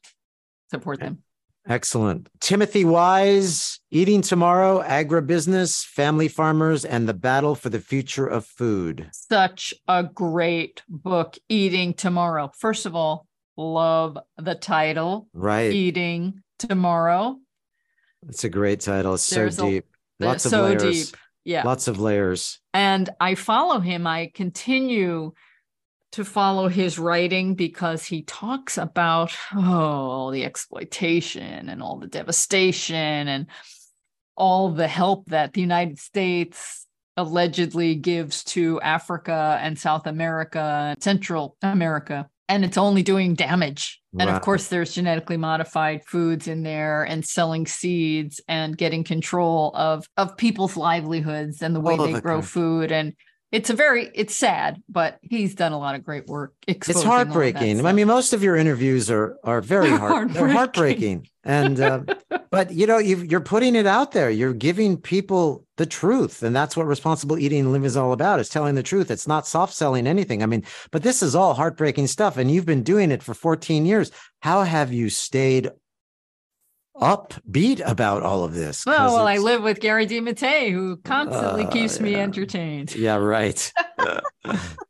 [0.70, 1.24] support them.
[1.68, 2.30] Excellent.
[2.40, 9.10] Timothy Wise, Eating Tomorrow, Agribusiness, Family Farmers, and the Battle for the Future of Food.
[9.12, 12.52] Such a great book, Eating Tomorrow.
[12.58, 15.28] First of all, love the title.
[15.34, 15.72] Right.
[15.72, 17.38] Eating Tomorrow.
[18.28, 19.14] It's a great title.
[19.14, 19.86] It's so deep.
[20.22, 21.12] Uh, Lots of so layers.
[21.12, 21.18] deep.
[21.46, 21.64] Yeah.
[21.64, 22.60] Lots of layers.
[22.74, 24.06] and I follow him.
[24.06, 25.32] I continue
[26.12, 32.08] to follow his writing because he talks about oh, all the exploitation and all the
[32.08, 33.48] devastation and
[34.36, 41.04] all the help that the United States allegedly gives to Africa and South America and
[41.04, 42.30] Central America.
[42.50, 44.02] And it's only doing damage.
[44.20, 49.72] And of course, there's genetically modified foods in there and selling seeds and getting control
[49.76, 52.92] of, of people's livelihoods and the way All they grow food.
[52.92, 53.14] And
[53.52, 56.54] it's a very, it's sad, but he's done a lot of great work.
[56.68, 57.86] It's exposing all of that heartbreaking.
[57.86, 59.90] I mean, most of your interviews are are very.
[59.90, 60.50] They're Heartbreaking.
[60.50, 61.28] heartbreaking.
[61.44, 62.02] And uh,
[62.52, 64.30] but you know, you you're putting it out there.
[64.30, 68.40] You're giving people the truth, and that's what responsible eating and living is all about.
[68.40, 69.10] Is telling the truth.
[69.10, 70.44] It's not soft selling anything.
[70.44, 73.86] I mean, but this is all heartbreaking stuff, and you've been doing it for 14
[73.86, 74.12] years.
[74.42, 75.70] How have you stayed
[77.00, 78.86] upbeat about all of this.
[78.86, 82.96] well, well, I live with Gary De Mattei, who constantly Uh, keeps me entertained.
[82.96, 83.72] Yeah, right.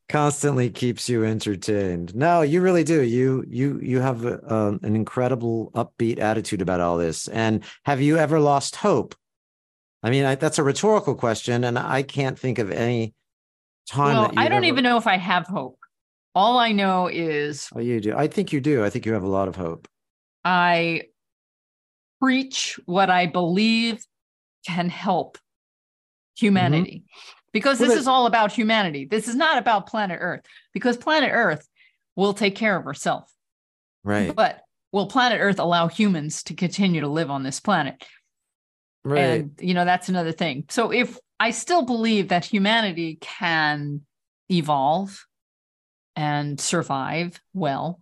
[0.09, 2.15] Constantly keeps you entertained.
[2.15, 3.03] No, you really do.
[3.03, 7.27] You you you have um, an incredible upbeat attitude about all this.
[7.27, 9.13] And have you ever lost hope?
[10.01, 13.13] I mean, I, that's a rhetorical question, and I can't think of any
[13.87, 14.15] time.
[14.15, 15.77] Well, I don't ever- even know if I have hope.
[16.33, 18.15] All I know is Oh, you do.
[18.17, 18.83] I think you do.
[18.83, 19.87] I think you have a lot of hope.
[20.43, 21.03] I
[22.19, 24.05] preach what I believe
[24.67, 25.37] can help
[26.35, 27.05] humanity.
[27.51, 27.83] Because Mm-hmm.
[27.87, 29.05] Well, this is all about humanity.
[29.05, 30.41] This is not about planet Earth,
[30.73, 31.67] because planet Earth
[32.15, 33.31] will take care of herself.
[34.03, 34.35] Right.
[34.35, 34.61] But
[34.91, 38.03] will planet Earth allow humans to continue to live on this planet?
[39.03, 39.19] Right.
[39.41, 40.65] And, you know, that's another thing.
[40.69, 44.01] So if I still believe that humanity can
[44.51, 45.25] evolve
[46.15, 48.01] and survive well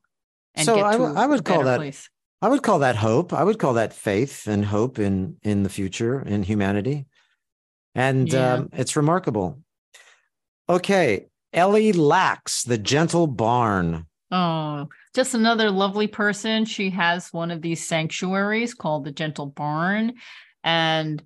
[0.55, 2.09] and So get I w- I would call that- place.
[2.41, 3.33] I would call that hope.
[3.33, 7.07] I would call that faith and hope in in the future in humanity,
[7.95, 8.53] and Yeah.
[8.53, 9.59] um, it's remarkable.
[10.69, 14.05] Okay, Ellie Laks, the gentle barn.
[14.29, 16.65] Oh, just another lovely person.
[16.65, 20.13] She has one of these sanctuaries called the Gentle Barn,
[20.63, 21.23] and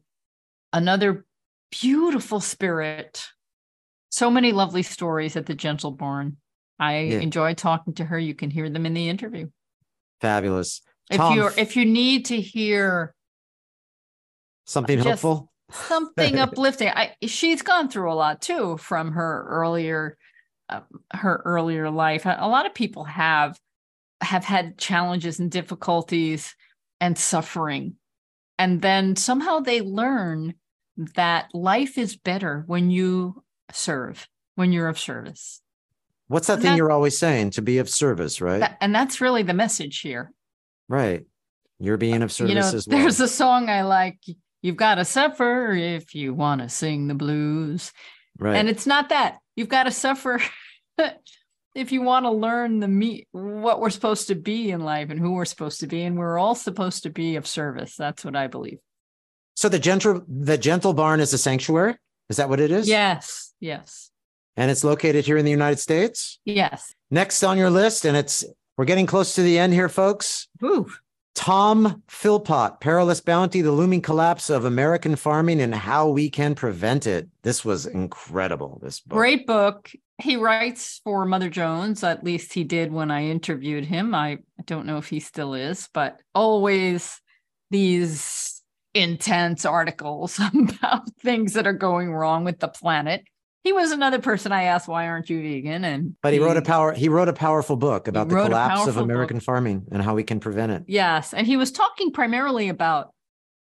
[0.71, 1.25] another
[1.81, 3.27] beautiful spirit.
[4.09, 6.37] So many lovely stories at the Gentle Barn.
[6.79, 7.19] I Yeah.
[7.19, 8.19] enjoy talking to her.
[8.19, 9.49] You can hear them in the interview.
[10.19, 10.81] Fabulous.
[11.11, 13.13] If Tom, you if you need to hear
[14.65, 15.51] something hopeful.
[15.71, 20.17] something uplifting, I she's gone through a lot too from her earlier
[20.69, 20.79] uh,
[21.13, 22.25] her earlier life.
[22.25, 23.59] A lot of people have
[24.21, 26.55] have had challenges and difficulties
[27.01, 27.95] and suffering.
[28.57, 30.53] And then somehow they learn
[31.15, 35.61] that life is better when you serve, when you're of service.
[36.27, 37.49] What's that and thing that- you're always saying?
[37.51, 38.59] To be of service, right?
[38.59, 40.31] That- and that's really the message here.
[40.91, 41.25] Right.
[41.79, 42.99] You're being of service you know, as well.
[42.99, 44.19] there's a song I like.
[44.61, 47.91] You've got to suffer if you want to sing the blues.
[48.37, 48.55] right.
[48.55, 49.39] And it's not that.
[49.55, 50.39] You've got to suffer
[51.75, 55.19] if you want to learn the meat, what we're supposed to be in life and
[55.19, 57.95] who we're supposed to be, and we're all supposed to be of service.
[57.95, 58.79] That's what I believe.
[59.55, 61.95] So the gentle the gentle barn is a sanctuary.
[62.29, 62.87] Is that what it is?
[62.87, 63.53] Yes.
[63.59, 64.11] Yes.
[64.57, 66.39] And it's located here in the United States.
[66.45, 66.93] Yes.
[67.09, 68.43] Next on your list, and it's
[68.77, 70.47] we're getting close to the end here, folks.
[70.63, 70.89] Ooh.
[71.33, 77.07] Tom Philpott, Perilous Bounty, the looming collapse of American farming and how we can prevent
[77.07, 77.29] it.
[77.43, 78.79] This was incredible.
[78.83, 79.17] This book.
[79.17, 79.91] Great book.
[80.17, 84.13] He writes for Mother Jones, at least he did when I interviewed him.
[84.13, 87.19] I don't know if he still is, but always
[87.71, 88.61] these
[88.93, 93.23] intense articles about things that are going wrong with the planet.
[93.63, 96.61] He was another person I asked, "Why aren't you vegan?" And But he wrote a
[96.61, 99.43] power he wrote a powerful book about the collapse of American book.
[99.43, 100.83] farming and how we can prevent it.
[100.87, 103.13] Yes, and he was talking primarily about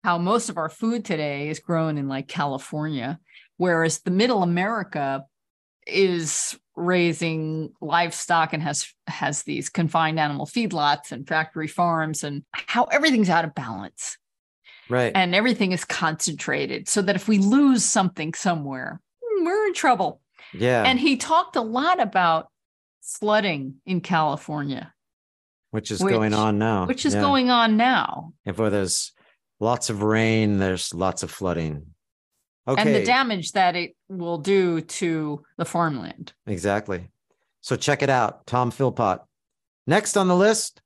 [0.02, 3.18] how most of our food today is grown in like California,
[3.58, 5.24] whereas the middle America
[5.86, 12.84] is raising livestock and has has these confined animal feedlots and factory farms and how
[12.84, 14.16] everything's out of balance
[14.88, 15.12] Right.
[15.14, 19.00] and everything is concentrated so that if we lose something somewhere
[19.44, 20.20] we're in trouble
[20.54, 20.82] yeah.
[20.84, 22.48] and he talked a lot about
[23.02, 24.92] flooding in california
[25.70, 26.86] which is which- going on now.
[26.86, 27.20] which is Yeah.
[27.20, 29.12] going on now If where there's
[29.60, 31.94] lots of rain, there's lots of flooding.
[32.66, 32.82] Okay.
[32.82, 36.32] and the damage that it will do to the farmland.
[36.46, 37.10] Exactly.
[37.60, 39.20] So check it out, Tom Philpott.
[39.86, 40.80] Next on the list,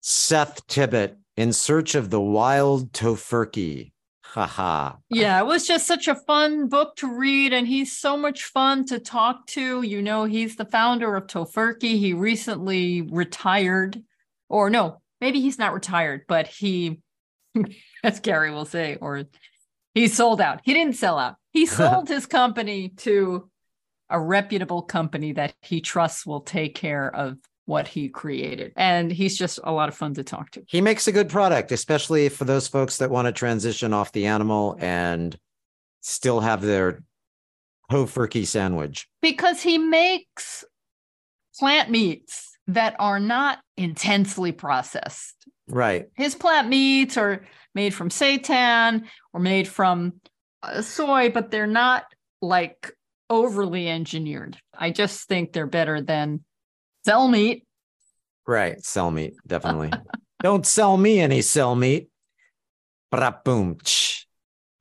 [0.00, 3.92] Seth Tibbott, In Search of the Wild Tofurky.
[4.36, 4.96] Haha.
[5.08, 8.84] Yeah, it was just such a fun book to read, and he's so much fun
[8.86, 9.80] to talk to.
[9.80, 11.98] You know, he's the founder of Tofurky.
[11.98, 14.02] He recently retired,
[14.50, 17.00] or no, maybe he's not retired, but he,
[18.04, 19.24] as Gary will say, or
[19.94, 20.60] he sold out.
[20.64, 21.36] He didn't sell out.
[21.54, 23.48] He sold his company to
[24.10, 28.72] a reputable company that he trusts will take care of what he created.
[28.76, 30.62] And he's just a lot of fun to talk to.
[30.66, 34.26] He makes a good product, especially for those folks that want to transition off the
[34.26, 35.36] animal and
[36.00, 37.02] still have their
[37.90, 39.06] Tofurky sandwich.
[39.22, 40.64] because he makes
[41.58, 45.34] plant meats that are not intensely processed.
[45.68, 46.06] Right.
[46.14, 47.44] His plant meats are
[47.74, 50.14] made from seitan or made from
[50.62, 52.04] uh, soy, but they're not
[52.42, 52.92] like
[53.30, 54.56] overly engineered.
[54.76, 56.44] I just think they're better than
[57.06, 57.62] cell meat.
[58.48, 58.84] Right.
[58.84, 59.92] Sell meat, definitely.
[60.42, 62.08] Don't sell me any sell meat.
[63.44, 63.78] Boom.
[63.84, 64.26] Ch.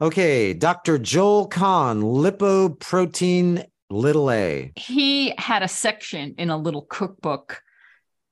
[0.02, 0.54] Okay.
[0.54, 0.98] Dr.
[0.98, 4.74] Joel Kahn, lipoprotein little a.
[4.76, 7.62] he had a section in a little cookbook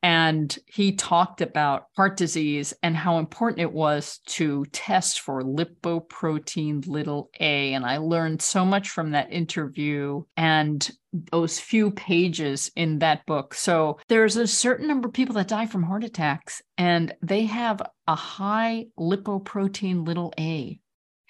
[0.03, 6.85] and he talked about heart disease and how important it was to test for lipoprotein
[6.87, 7.73] little a.
[7.73, 10.91] And i learned so much from that interview and
[11.31, 13.53] those few pages in that book.
[13.53, 17.81] So there's a certain number of people that die from heart attacks and they have
[18.07, 20.79] a high lipoprotein little a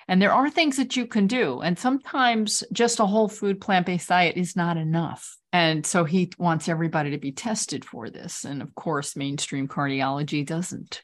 [0.08, 1.60] and there are things that you can do.
[1.62, 5.38] And sometimes just a whole food plant based diet is not enough.
[5.52, 8.44] And so he wants everybody to be tested for this.
[8.44, 11.04] And of course, mainstream cardiology doesn't.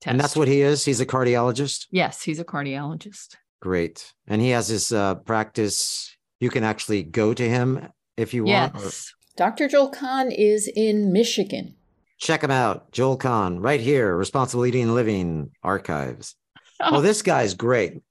[0.00, 0.10] Test.
[0.12, 0.84] And that's what he is.
[0.84, 1.86] He's a cardiologist.
[1.90, 3.36] Yes, he's a cardiologist.
[3.60, 4.12] Great.
[4.26, 6.14] And he has his uh, practice.
[6.40, 8.74] You can actually go to him if you want.
[8.76, 9.12] or Yes.
[9.36, 9.68] Dr.
[9.68, 11.74] Joel Kahn is in Michigan.
[12.18, 12.90] check him out.
[12.92, 16.34] Joel Kahn, right here, Responsible Eating and Living Archives.
[16.78, 18.02] Oh, this guy's great.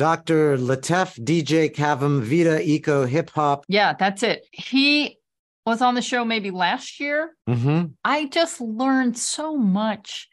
[0.00, 0.56] Dr.
[0.56, 3.66] Ietef DJ Cavem Vita Eco Hip Hop.
[3.68, 4.46] Yeah, that's it.
[4.50, 5.18] He
[5.66, 7.36] was on the show maybe last year.
[7.46, 10.26] hmm I just learned so much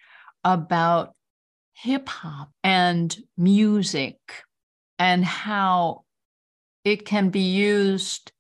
[0.46, 1.14] about
[1.74, 4.16] hip hop and music
[5.00, 6.06] and how
[6.86, 8.32] it can be used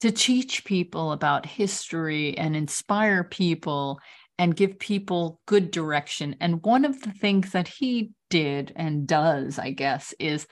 [0.00, 4.00] to teach people about history and inspire people
[4.36, 6.34] and give people good direction.
[6.40, 10.46] And one of the things that he did and does, I guess, is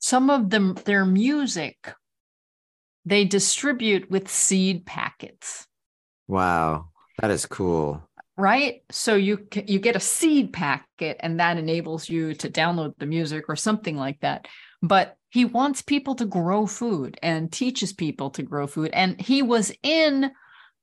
[0.00, 1.92] some of them their music
[3.08, 5.66] they distribute with seed packets.
[6.26, 6.90] Wow.
[7.20, 8.02] That is cool.
[8.36, 8.82] right?
[8.90, 13.46] So you you get a seed packet and that enables you to download the music
[13.48, 14.46] or something like that.
[14.82, 18.90] But he wants people to grow food and teaches people to grow food.
[18.92, 20.30] And he was in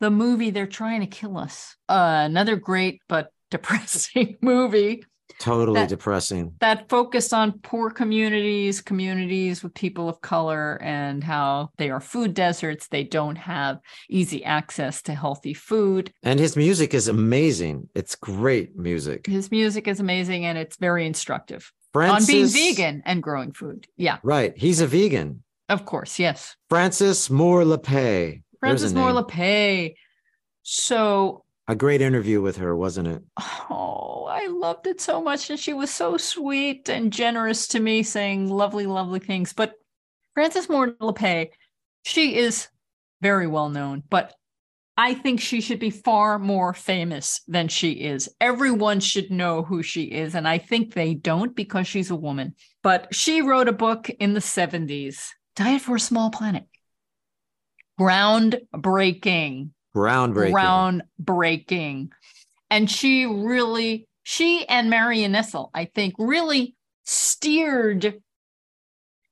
[0.01, 5.03] the movie they're trying to kill us uh, another great but depressing movie
[5.39, 6.53] Totally That- depressing.
[6.61, 12.33] that focus on poor communities, communities with people of color, and how they are food
[12.33, 12.87] deserts.
[12.87, 13.79] They don't have
[14.09, 16.11] easy access to healthy food.
[16.23, 17.89] And his music is amazing.
[17.95, 19.27] It's great music.
[19.27, 23.87] His music is amazing and it's very instructive Frances, on being vegan and growing food.
[23.97, 24.53] Yeah, Right.
[24.57, 25.43] He's a vegan.
[25.69, 26.19] of course.
[26.19, 26.55] Yes.
[26.69, 28.41] Frances Moore Lappé.
[28.59, 29.11] Frances Moore.
[29.11, 29.93] Lappé,
[30.63, 33.23] So a great interview with her, wasn't it?
[33.69, 35.49] Oh, I loved it so much.
[35.49, 39.53] And she was so sweet and generous to me, saying lovely, lovely things.
[39.53, 39.73] But
[40.33, 41.49] Frances Moore Lappé,
[42.03, 42.67] she is
[43.21, 44.33] very well known, but
[44.97, 48.29] I think she should be far more famous than she is.
[48.39, 50.35] Everyone should know who she is.
[50.35, 52.55] And I think they don't because she's a woman.
[52.81, 56.63] But she wrote a book in the 70s Diet for a Small Planet.
[57.99, 59.71] Groundbreaking.
[59.95, 61.01] Groundbreaking.
[61.21, 62.09] Groundbreaking.
[62.69, 66.75] And she really, she and Marion Nestle, I think, really
[67.05, 68.21] steered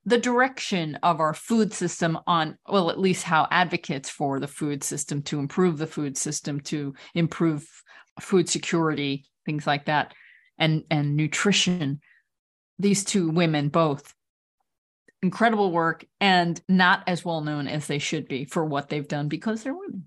[0.05, 4.83] the direction of our food system on well at least how advocates for the food
[4.83, 7.65] system to improve the food system to improve
[8.19, 10.13] food security things like that
[10.57, 12.01] and and nutrition
[12.79, 14.13] these two women both
[15.21, 19.29] incredible work and not as well known as they should be for what they've done
[19.29, 20.03] because they're women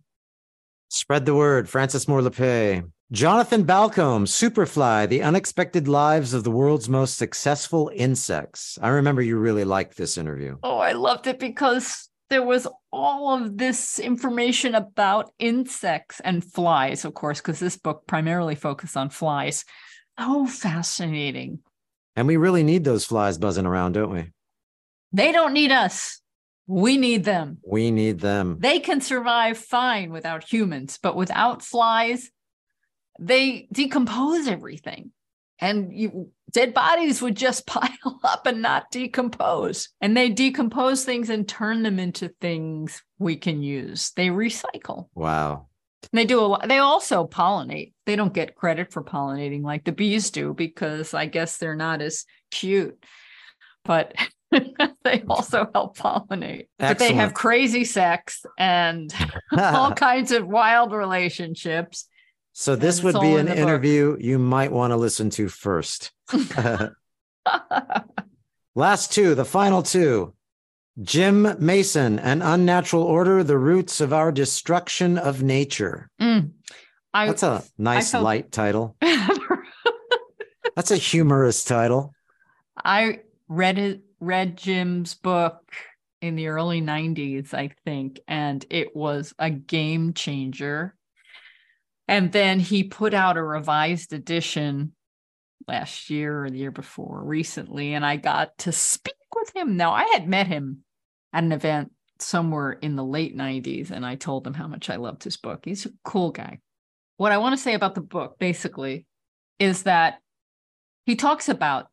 [0.89, 6.89] spread the word Frances Moore Lappé Jonathan Balcombe, Superfly, The Unexpected Lives of the World's
[6.89, 8.81] Most Successful Insects.
[8.83, 10.59] I remember you really liked this interview.
[10.65, 17.05] Oh, I loved it because there was all of this information about insects and flies,
[17.05, 19.65] of course, because this book primarily focused on flies.
[20.19, 21.61] Oh, fascinating.
[22.17, 24.33] And we really need those flies buzzing around, don't we?
[25.13, 26.21] They don't need us.
[26.67, 27.59] We need them.
[27.65, 28.59] We need them.
[28.59, 32.31] They can survive fine without humans, but without flies,
[33.21, 35.13] they decompose everything.
[35.59, 39.89] And you dead bodies would just pile up and not decompose.
[40.01, 44.13] And they decompose things and turn them into things we can use.
[44.17, 45.09] They recycle.
[45.15, 45.69] Wow.
[46.13, 46.69] They do a lot.
[46.69, 47.93] They also pollinate.
[48.05, 52.03] They don't get credit for pollinating like the bees do because i guess they're not
[52.03, 53.03] as cute.
[53.85, 54.15] But
[55.05, 56.99] they also help pollinate Excellent.
[56.99, 59.15] but they have crazy sex and
[59.59, 62.09] all kinds of wild relationships
[62.53, 64.23] so this would be an in interview book.
[64.23, 66.13] you might want to listen to first.
[68.75, 70.33] Last two, the final two.
[71.03, 76.09] Jim Mason, An Unnatural Order, The Roots of Our Destruction of Nature.
[76.21, 76.53] Mm,
[77.13, 78.25] I, That's a nice felt...
[78.25, 78.97] light title.
[80.75, 82.15] That's a humorous title.
[82.83, 85.73] I read it, read Jim's book
[86.21, 90.97] in the early 90s, I think, and it was a game changer
[92.09, 94.93] and then he put out a revised edition
[95.67, 97.95] last year or the year before recently.
[97.95, 99.77] And I got to speak with him.
[99.77, 100.85] Now, I had met him
[101.33, 104.97] at an event somewhere in the late 90s, and I told him how much I
[104.97, 105.65] loved his book.
[105.65, 106.61] He's a cool guy.
[107.17, 109.07] What I want to say about the book, basically,
[109.59, 110.19] is that
[111.07, 111.89] he talks about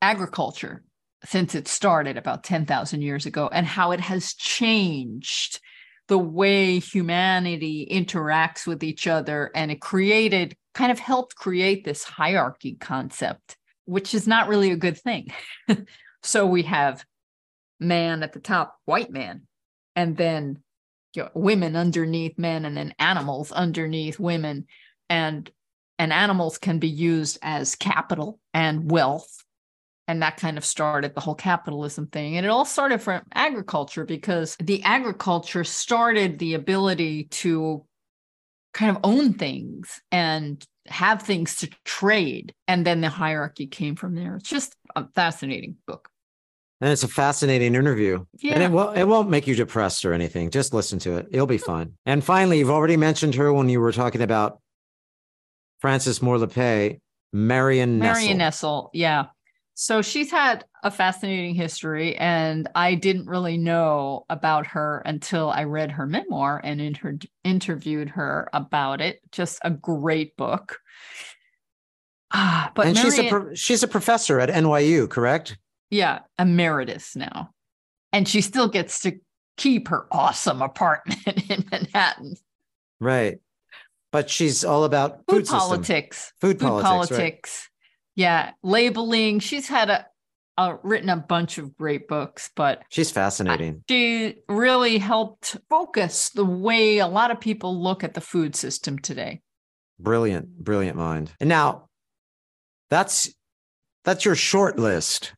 [0.00, 0.82] agriculture
[1.24, 5.60] since it started about 10,000 years ago and how it has changed
[6.06, 9.50] the way humanity interacts with each other.
[9.54, 14.76] And it created, kind of helped create this hierarchy concept, which is not really a
[14.76, 15.28] good thing.
[16.22, 17.04] so we have
[17.80, 19.42] man at the top, white man,
[19.94, 20.58] and then
[21.14, 24.66] you know, women underneath men, and then animals underneath women.
[25.10, 25.50] And
[25.98, 29.42] and animals can be used as capital and wealth
[30.08, 34.04] and that kind of started the whole capitalism thing and it all started from agriculture
[34.04, 37.84] because the agriculture started the ability to
[38.72, 44.14] kind of own things and have things to trade and then the hierarchy came from
[44.14, 46.08] there it's just a fascinating book
[46.80, 48.24] and it's a fascinating interview.
[48.38, 48.54] Yeah.
[48.54, 50.50] And it, will, it won't make you depressed or anything.
[50.50, 51.26] Just listen to it.
[51.32, 51.94] It'll be fun.
[52.06, 54.60] And finally, you've already mentioned her when you were talking about
[55.80, 57.00] Frances Moore Lappé,
[57.32, 57.98] Marion.
[57.98, 59.26] Marion Nestle, yeah.
[59.80, 65.62] So she's had a fascinating history, and I didn't really know about her until I
[65.64, 69.20] read her memoir and inter- interviewed her about it.
[69.30, 70.80] Just a great book.
[72.32, 75.56] Ah, but and Marion, she's a pro- she's a professor at NYU, correct?
[75.90, 77.50] Yeah, emeritus now,
[78.12, 79.20] and she still gets to
[79.56, 82.34] keep her awesome apartment in Manhattan.
[82.98, 83.38] Right,
[84.10, 86.32] but she's all about food, food politics.
[86.40, 86.88] Food, food politics.
[86.88, 87.60] politics.
[87.62, 87.67] Right
[88.18, 89.38] yeah labeling.
[89.38, 89.88] She's had
[90.58, 93.84] a, written a bunch of great books but she's fascinating.
[93.88, 98.98] She really helped focus the way a lot of people look at the food system
[98.98, 99.40] today.
[100.00, 101.30] Brilliant brilliant mind.
[101.40, 101.88] And now
[102.90, 103.32] that's
[104.04, 105.32] that's your short list.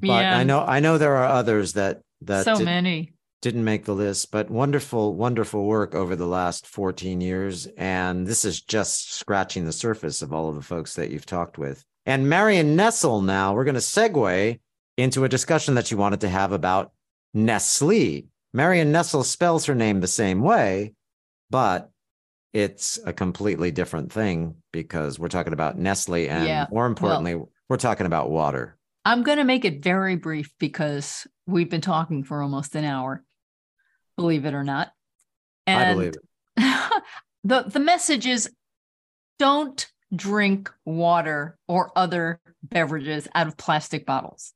[0.00, 0.36] But yeah.
[0.36, 3.94] i know i know there are others that that so did, many didn't make the
[3.94, 9.64] list but wonderful wonderful work over the last 14 years and this is just scratching
[9.64, 13.52] the surface of all of the folks that you've talked with and Marion Nestle, now
[13.52, 14.58] we're going to segue
[14.96, 16.90] into a discussion that you wanted to have about
[17.34, 18.28] Nestle.
[18.54, 20.94] Marion Nestle spells her name the same way,
[21.50, 21.90] but
[22.54, 27.76] it's a completely different thing because we're talking about Nestle and Yeah, more importantly, we're
[27.76, 28.78] talking about water.
[29.04, 33.22] I'm going to make it very brief because we've been talking for almost an hour,
[34.18, 34.92] believe it or not.
[35.66, 37.02] I believe it.
[37.44, 38.50] the the message is
[39.38, 44.52] don't drink water or other beverages out of plastic bottles.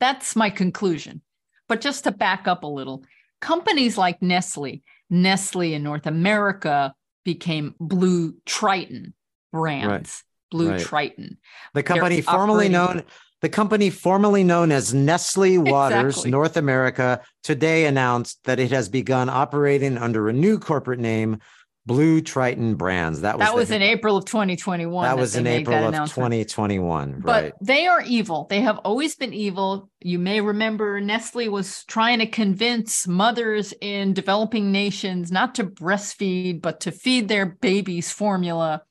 [0.00, 1.22] That's my conclusion.
[1.68, 3.04] But just to back up a little,
[3.40, 6.94] companies like Nestle, Nestle in North America
[7.24, 9.14] became Blue Triton
[9.52, 10.24] brands.
[10.50, 10.80] Blue right.
[10.80, 11.38] Triton.
[11.74, 13.02] The company formerly operating- known
[13.40, 16.30] the company formerly known as Nestle Waters Exactly.
[16.30, 21.38] North America today announced that it has begun operating under a new corporate name,
[21.86, 23.22] Blue Triton Brands.
[23.22, 25.04] That was That the- was in April of 2021.
[25.04, 26.32] that was in April of announcement.
[26.32, 27.20] 2021.
[27.24, 27.52] But right.
[27.62, 28.46] they are evil.
[28.50, 29.88] They have always been evil.
[30.00, 36.60] You may remember Nestle was trying to convince mothers in developing nations not to breastfeed,
[36.60, 38.82] but to feed their babies formula,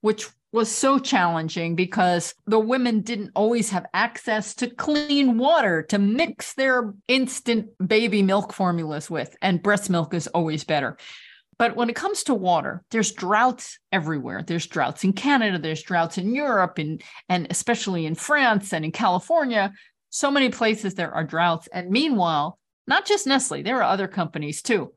[0.00, 5.98] which was so challenging because the women didn't always have access to clean water to
[5.98, 9.34] mix their instant baby milk formulas with.
[9.42, 10.96] And breast milk is always better.
[11.58, 14.44] But when it comes to water, there's droughts everywhere.
[14.46, 18.92] There's droughts in Canada, there's droughts in Europe, and, and especially in France and in
[18.92, 19.72] California.
[20.10, 21.68] So many places there are droughts.
[21.72, 24.92] And meanwhile, not just Nestle, there are other companies too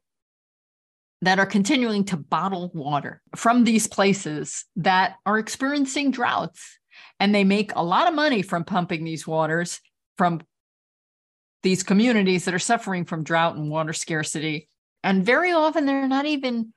[1.22, 6.78] that are continuing to bottle water from these places that are experiencing droughts.
[7.20, 9.82] And they make a lot of money from pumping these waters
[10.18, 10.42] from
[11.64, 14.68] these communities that are suffering from drought and water scarcity.
[15.04, 16.74] And very often they're not even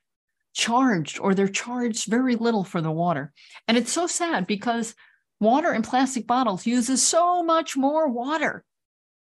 [0.54, 3.32] charged or they're charged very little for the water.
[3.68, 4.94] And it's so sad because
[5.38, 8.64] water in plastic bottles uses so much more water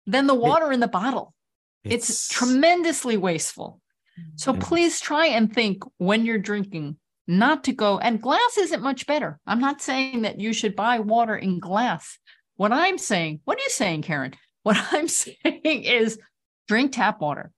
[0.06, 1.34] than the water in the bottle.
[1.84, 3.80] It's, tremendously wasteful.
[4.36, 4.60] So Yeah.
[4.60, 9.38] please try and think when you're drinking not to go, and glass isn't much better.
[9.46, 12.18] I'm not saying that you should buy water in glass.
[12.56, 14.34] What I'm saying, what are you saying, Caryn?
[14.64, 16.18] What I'm saying is
[16.66, 17.52] drink tap water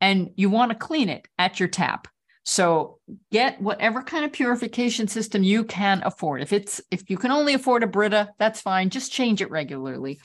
[0.00, 2.06] and you want to clean it at your tap.
[2.44, 2.98] So
[3.32, 6.42] get whatever kind of purification system you can afford.
[6.42, 8.90] If it's if you can only afford a Brita, that's fine.
[8.90, 10.20] Just change it regularly.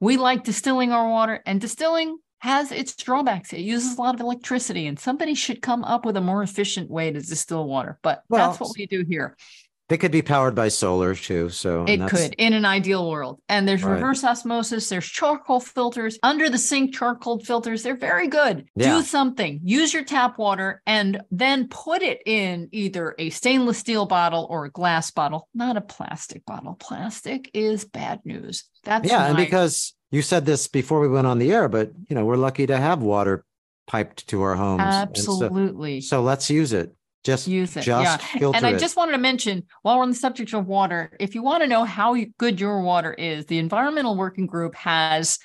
[0.00, 3.52] We like distilling our water, and distilling has its drawbacks.
[3.52, 6.90] It uses a lot of electricity, and somebody should come up with a more efficient
[6.90, 8.00] way to distill water.
[8.02, 9.36] But Well, that's what we do here.
[9.88, 11.50] They could be powered by solar too.
[11.50, 13.40] So It could in an ideal world.
[13.48, 13.92] And there's Right.
[13.92, 17.84] reverse osmosis, there's charcoal filters, under the sink charcoal filters.
[17.84, 18.66] They're very good.
[18.74, 18.96] Yeah.
[18.96, 19.60] Do something.
[19.62, 24.64] Use your tap water and then put it in either a stainless steel bottle or
[24.64, 26.74] a glass bottle, not a plastic bottle.
[26.74, 28.64] Plastic is bad news.
[28.82, 32.14] That's yeah, and because you said this before we went on the air, but you
[32.14, 33.44] know we're lucky to have water
[33.88, 34.82] piped to our homes.
[34.84, 36.94] And so- absolutely So, let's use it.
[37.24, 37.82] Just use it.
[37.82, 38.50] Just yeah.
[38.52, 38.80] And I it.
[38.80, 41.68] just wanted to mention while we're on the subject of water, if you want to
[41.68, 45.38] know how good your water is, the Environmental Working Group has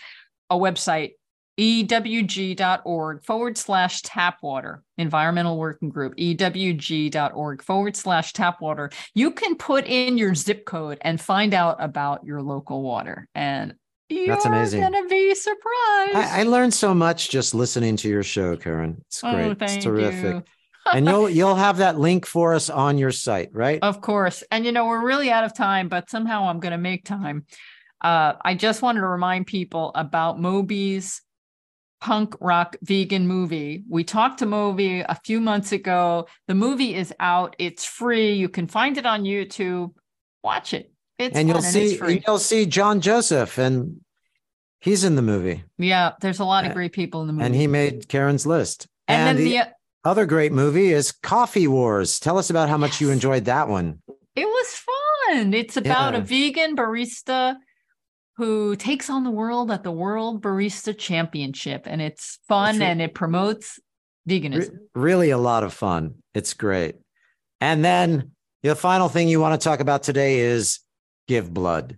[0.49, 1.11] a website,
[1.59, 4.81] ewg.org forward slash tap water.
[4.97, 8.89] Environmental Working Group, ewg.org forward slash tap water.
[9.13, 13.27] You can put in your zip code and find out about your local water.
[13.35, 13.75] And
[14.09, 14.81] you're That's amazing.
[14.81, 16.15] going to be surprised.
[16.15, 19.01] I, I learned so much just listening to your show, Caryn.
[19.07, 19.33] It's great.
[19.33, 20.23] Oh, it's terrific.
[20.35, 20.43] you.
[20.93, 23.79] and you'll you'll have that link for us on your site, right?
[23.81, 24.43] Of course.
[24.49, 27.45] And you know, we're really out of time, but somehow I'm going to make time.
[28.01, 31.21] Uh, I just wanted to remind people about Moby's
[31.99, 33.83] punk rock vegan movie.
[33.89, 36.27] We talked to Moby a few months ago.
[36.47, 38.33] The movie is out, it's free.
[38.33, 39.93] You can find it on YouTube.
[40.43, 40.91] Watch it.
[41.19, 44.01] It's and you'll see and you'll see John Joseph, and
[44.79, 47.45] he's in the movie, Yeah, there's a lot of great people in the movie.
[47.45, 48.87] and he made Caryn's list.
[49.07, 49.67] and, then the, the,
[50.05, 52.19] other great movie is Coffee Wars.
[52.19, 54.01] Tell us about how much you enjoyed that one.
[54.35, 54.67] It was
[55.27, 55.53] fun.
[55.53, 56.19] It's about Yeah.
[56.19, 57.55] a vegan barista
[58.37, 61.83] who takes on the world at the World Barista Championship.
[61.87, 63.79] And it's fun It's re- and it promotes
[64.27, 64.77] Re- veganism.
[64.93, 66.15] really a lot of fun.
[66.35, 66.95] It's great.
[67.59, 70.79] And then the final thing you want to talk about today is
[71.27, 71.97] give blood.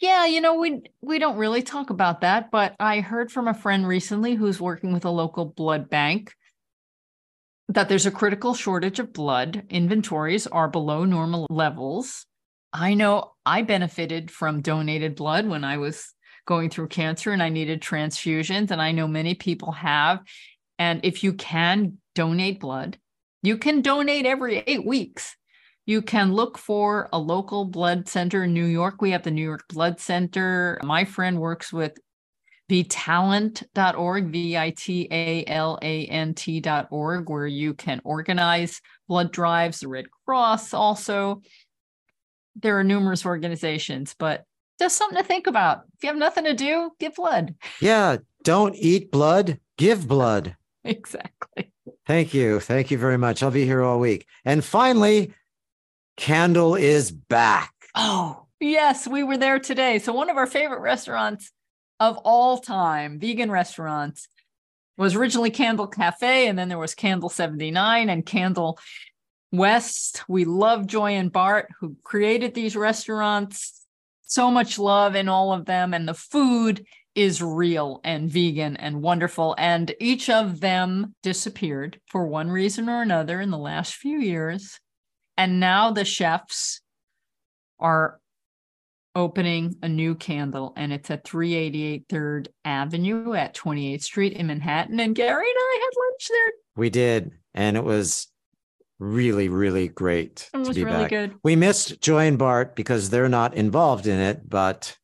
[0.00, 3.54] Yeah, you know, we we don't really talk about that, but I heard from a
[3.54, 6.34] friend recently who's working with a local blood bank
[7.68, 9.64] that there's a critical shortage of blood.
[9.68, 12.26] Inventories are below normal levels.
[12.72, 16.14] I know I benefited from donated blood when I was
[16.46, 20.20] going through cancer and I needed transfusions, and I know many people have.
[20.78, 22.98] And if you can donate blood,
[23.42, 25.36] you can donate every eight weeks.
[25.90, 29.02] You can look for a local blood center in New York.
[29.02, 30.78] We have the New York Blood Center.
[30.84, 31.98] My friend works with
[32.70, 39.80] vitalant.org, V I T A L A N T.org, where you can organize blood drives,
[39.80, 41.42] the Red Cross also.
[42.54, 44.44] There are numerous organizations, but
[44.78, 45.80] just something to think about.
[45.96, 47.56] If you have nothing to do, give blood.
[47.80, 48.18] Yeah.
[48.44, 50.54] Don't eat blood, give blood.
[50.82, 51.70] Exactly.
[52.06, 52.58] Thank you.
[52.58, 53.42] Thank you very much.
[53.42, 54.26] I'll be here all week.
[54.46, 55.34] And finally,
[56.16, 57.72] Candle is back.
[57.94, 59.98] Oh, yes, we were there today.
[59.98, 61.50] So, one of our favorite restaurants
[61.98, 64.28] of all time, vegan restaurants,
[64.96, 68.78] was originally Candle Cafe, and then there was Candle 79 and Candle
[69.50, 70.22] West.
[70.28, 73.86] We love Joy and Bart, who created these restaurants.
[74.22, 79.02] So much love in all of them, and the food is real and vegan and
[79.02, 79.54] wonderful.
[79.58, 84.78] And each of them disappeared for one reason or another in the last few years.
[85.40, 86.82] And now the chefs
[87.78, 88.20] are
[89.14, 95.00] opening a new candle, and it's at 388 3rd Avenue at 28th Street in Manhattan.
[95.00, 96.52] And Gary and I had lunch there.
[96.76, 97.32] We did.
[97.54, 98.28] And it was
[98.98, 101.10] really, really great It was to be really back.
[101.10, 101.34] good.
[101.42, 104.94] We missed Joy and Bart because they're not involved in it, but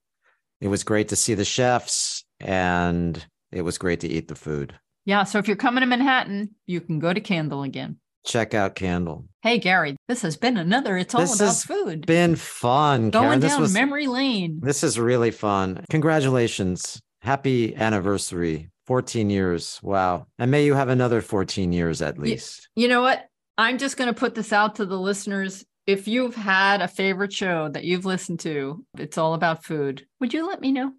[0.61, 4.79] it was great to see the chefs and it was great to eat the food.
[5.07, 5.25] Yeah.
[5.25, 7.97] So if you're coming to Manhattan, you can go to Candle again.
[8.27, 9.25] Check out Candle.
[9.43, 12.07] Hey, Gary, this has been another It's All This About has Food.
[12.07, 13.11] Been fun.
[13.11, 13.49] Going Caryn.
[13.49, 14.61] Down was memory lane.
[14.63, 15.85] this is really fun.
[15.91, 17.01] Congratulations.
[17.23, 18.69] Happy anniversary.
[18.87, 19.81] 14 years.
[19.83, 20.27] Wow.
[20.39, 22.69] And may you have another 14 years at least.
[22.77, 23.27] You know what?
[23.59, 25.65] I'm just going to put this out to the listeners.
[25.87, 30.35] If you've had a favorite show that you've listened to, it's all about food, would
[30.35, 30.93] you let me know?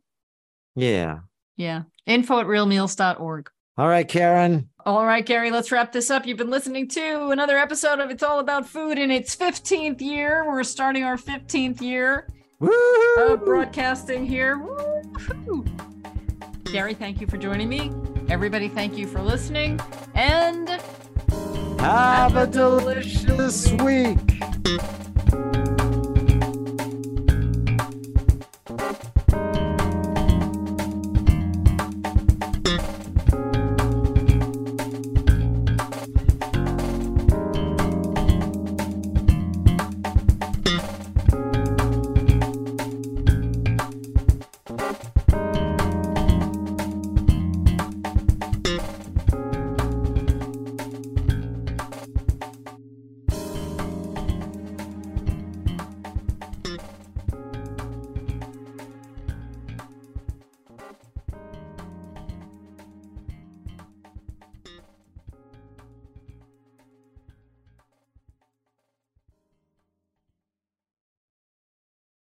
[0.75, 1.19] Yeah.
[1.57, 1.83] Yeah.
[2.05, 3.49] Info at realmeals.org.
[3.77, 4.67] All right, Caryn.
[4.87, 6.25] All right, Gary, let's wrap this up.
[6.25, 10.45] You've been listening to another episode of It's All About Food in its 15th year.
[10.47, 12.25] We're starting our 15th year
[13.17, 14.57] of broadcasting here.
[14.57, 15.65] Woo-hoo.
[16.71, 17.91] Gary, thank you for joining me.
[18.29, 19.77] Everybody, thank you for listening.
[20.15, 24.19] And have, have a delicious week.
[24.63, 24.87] week.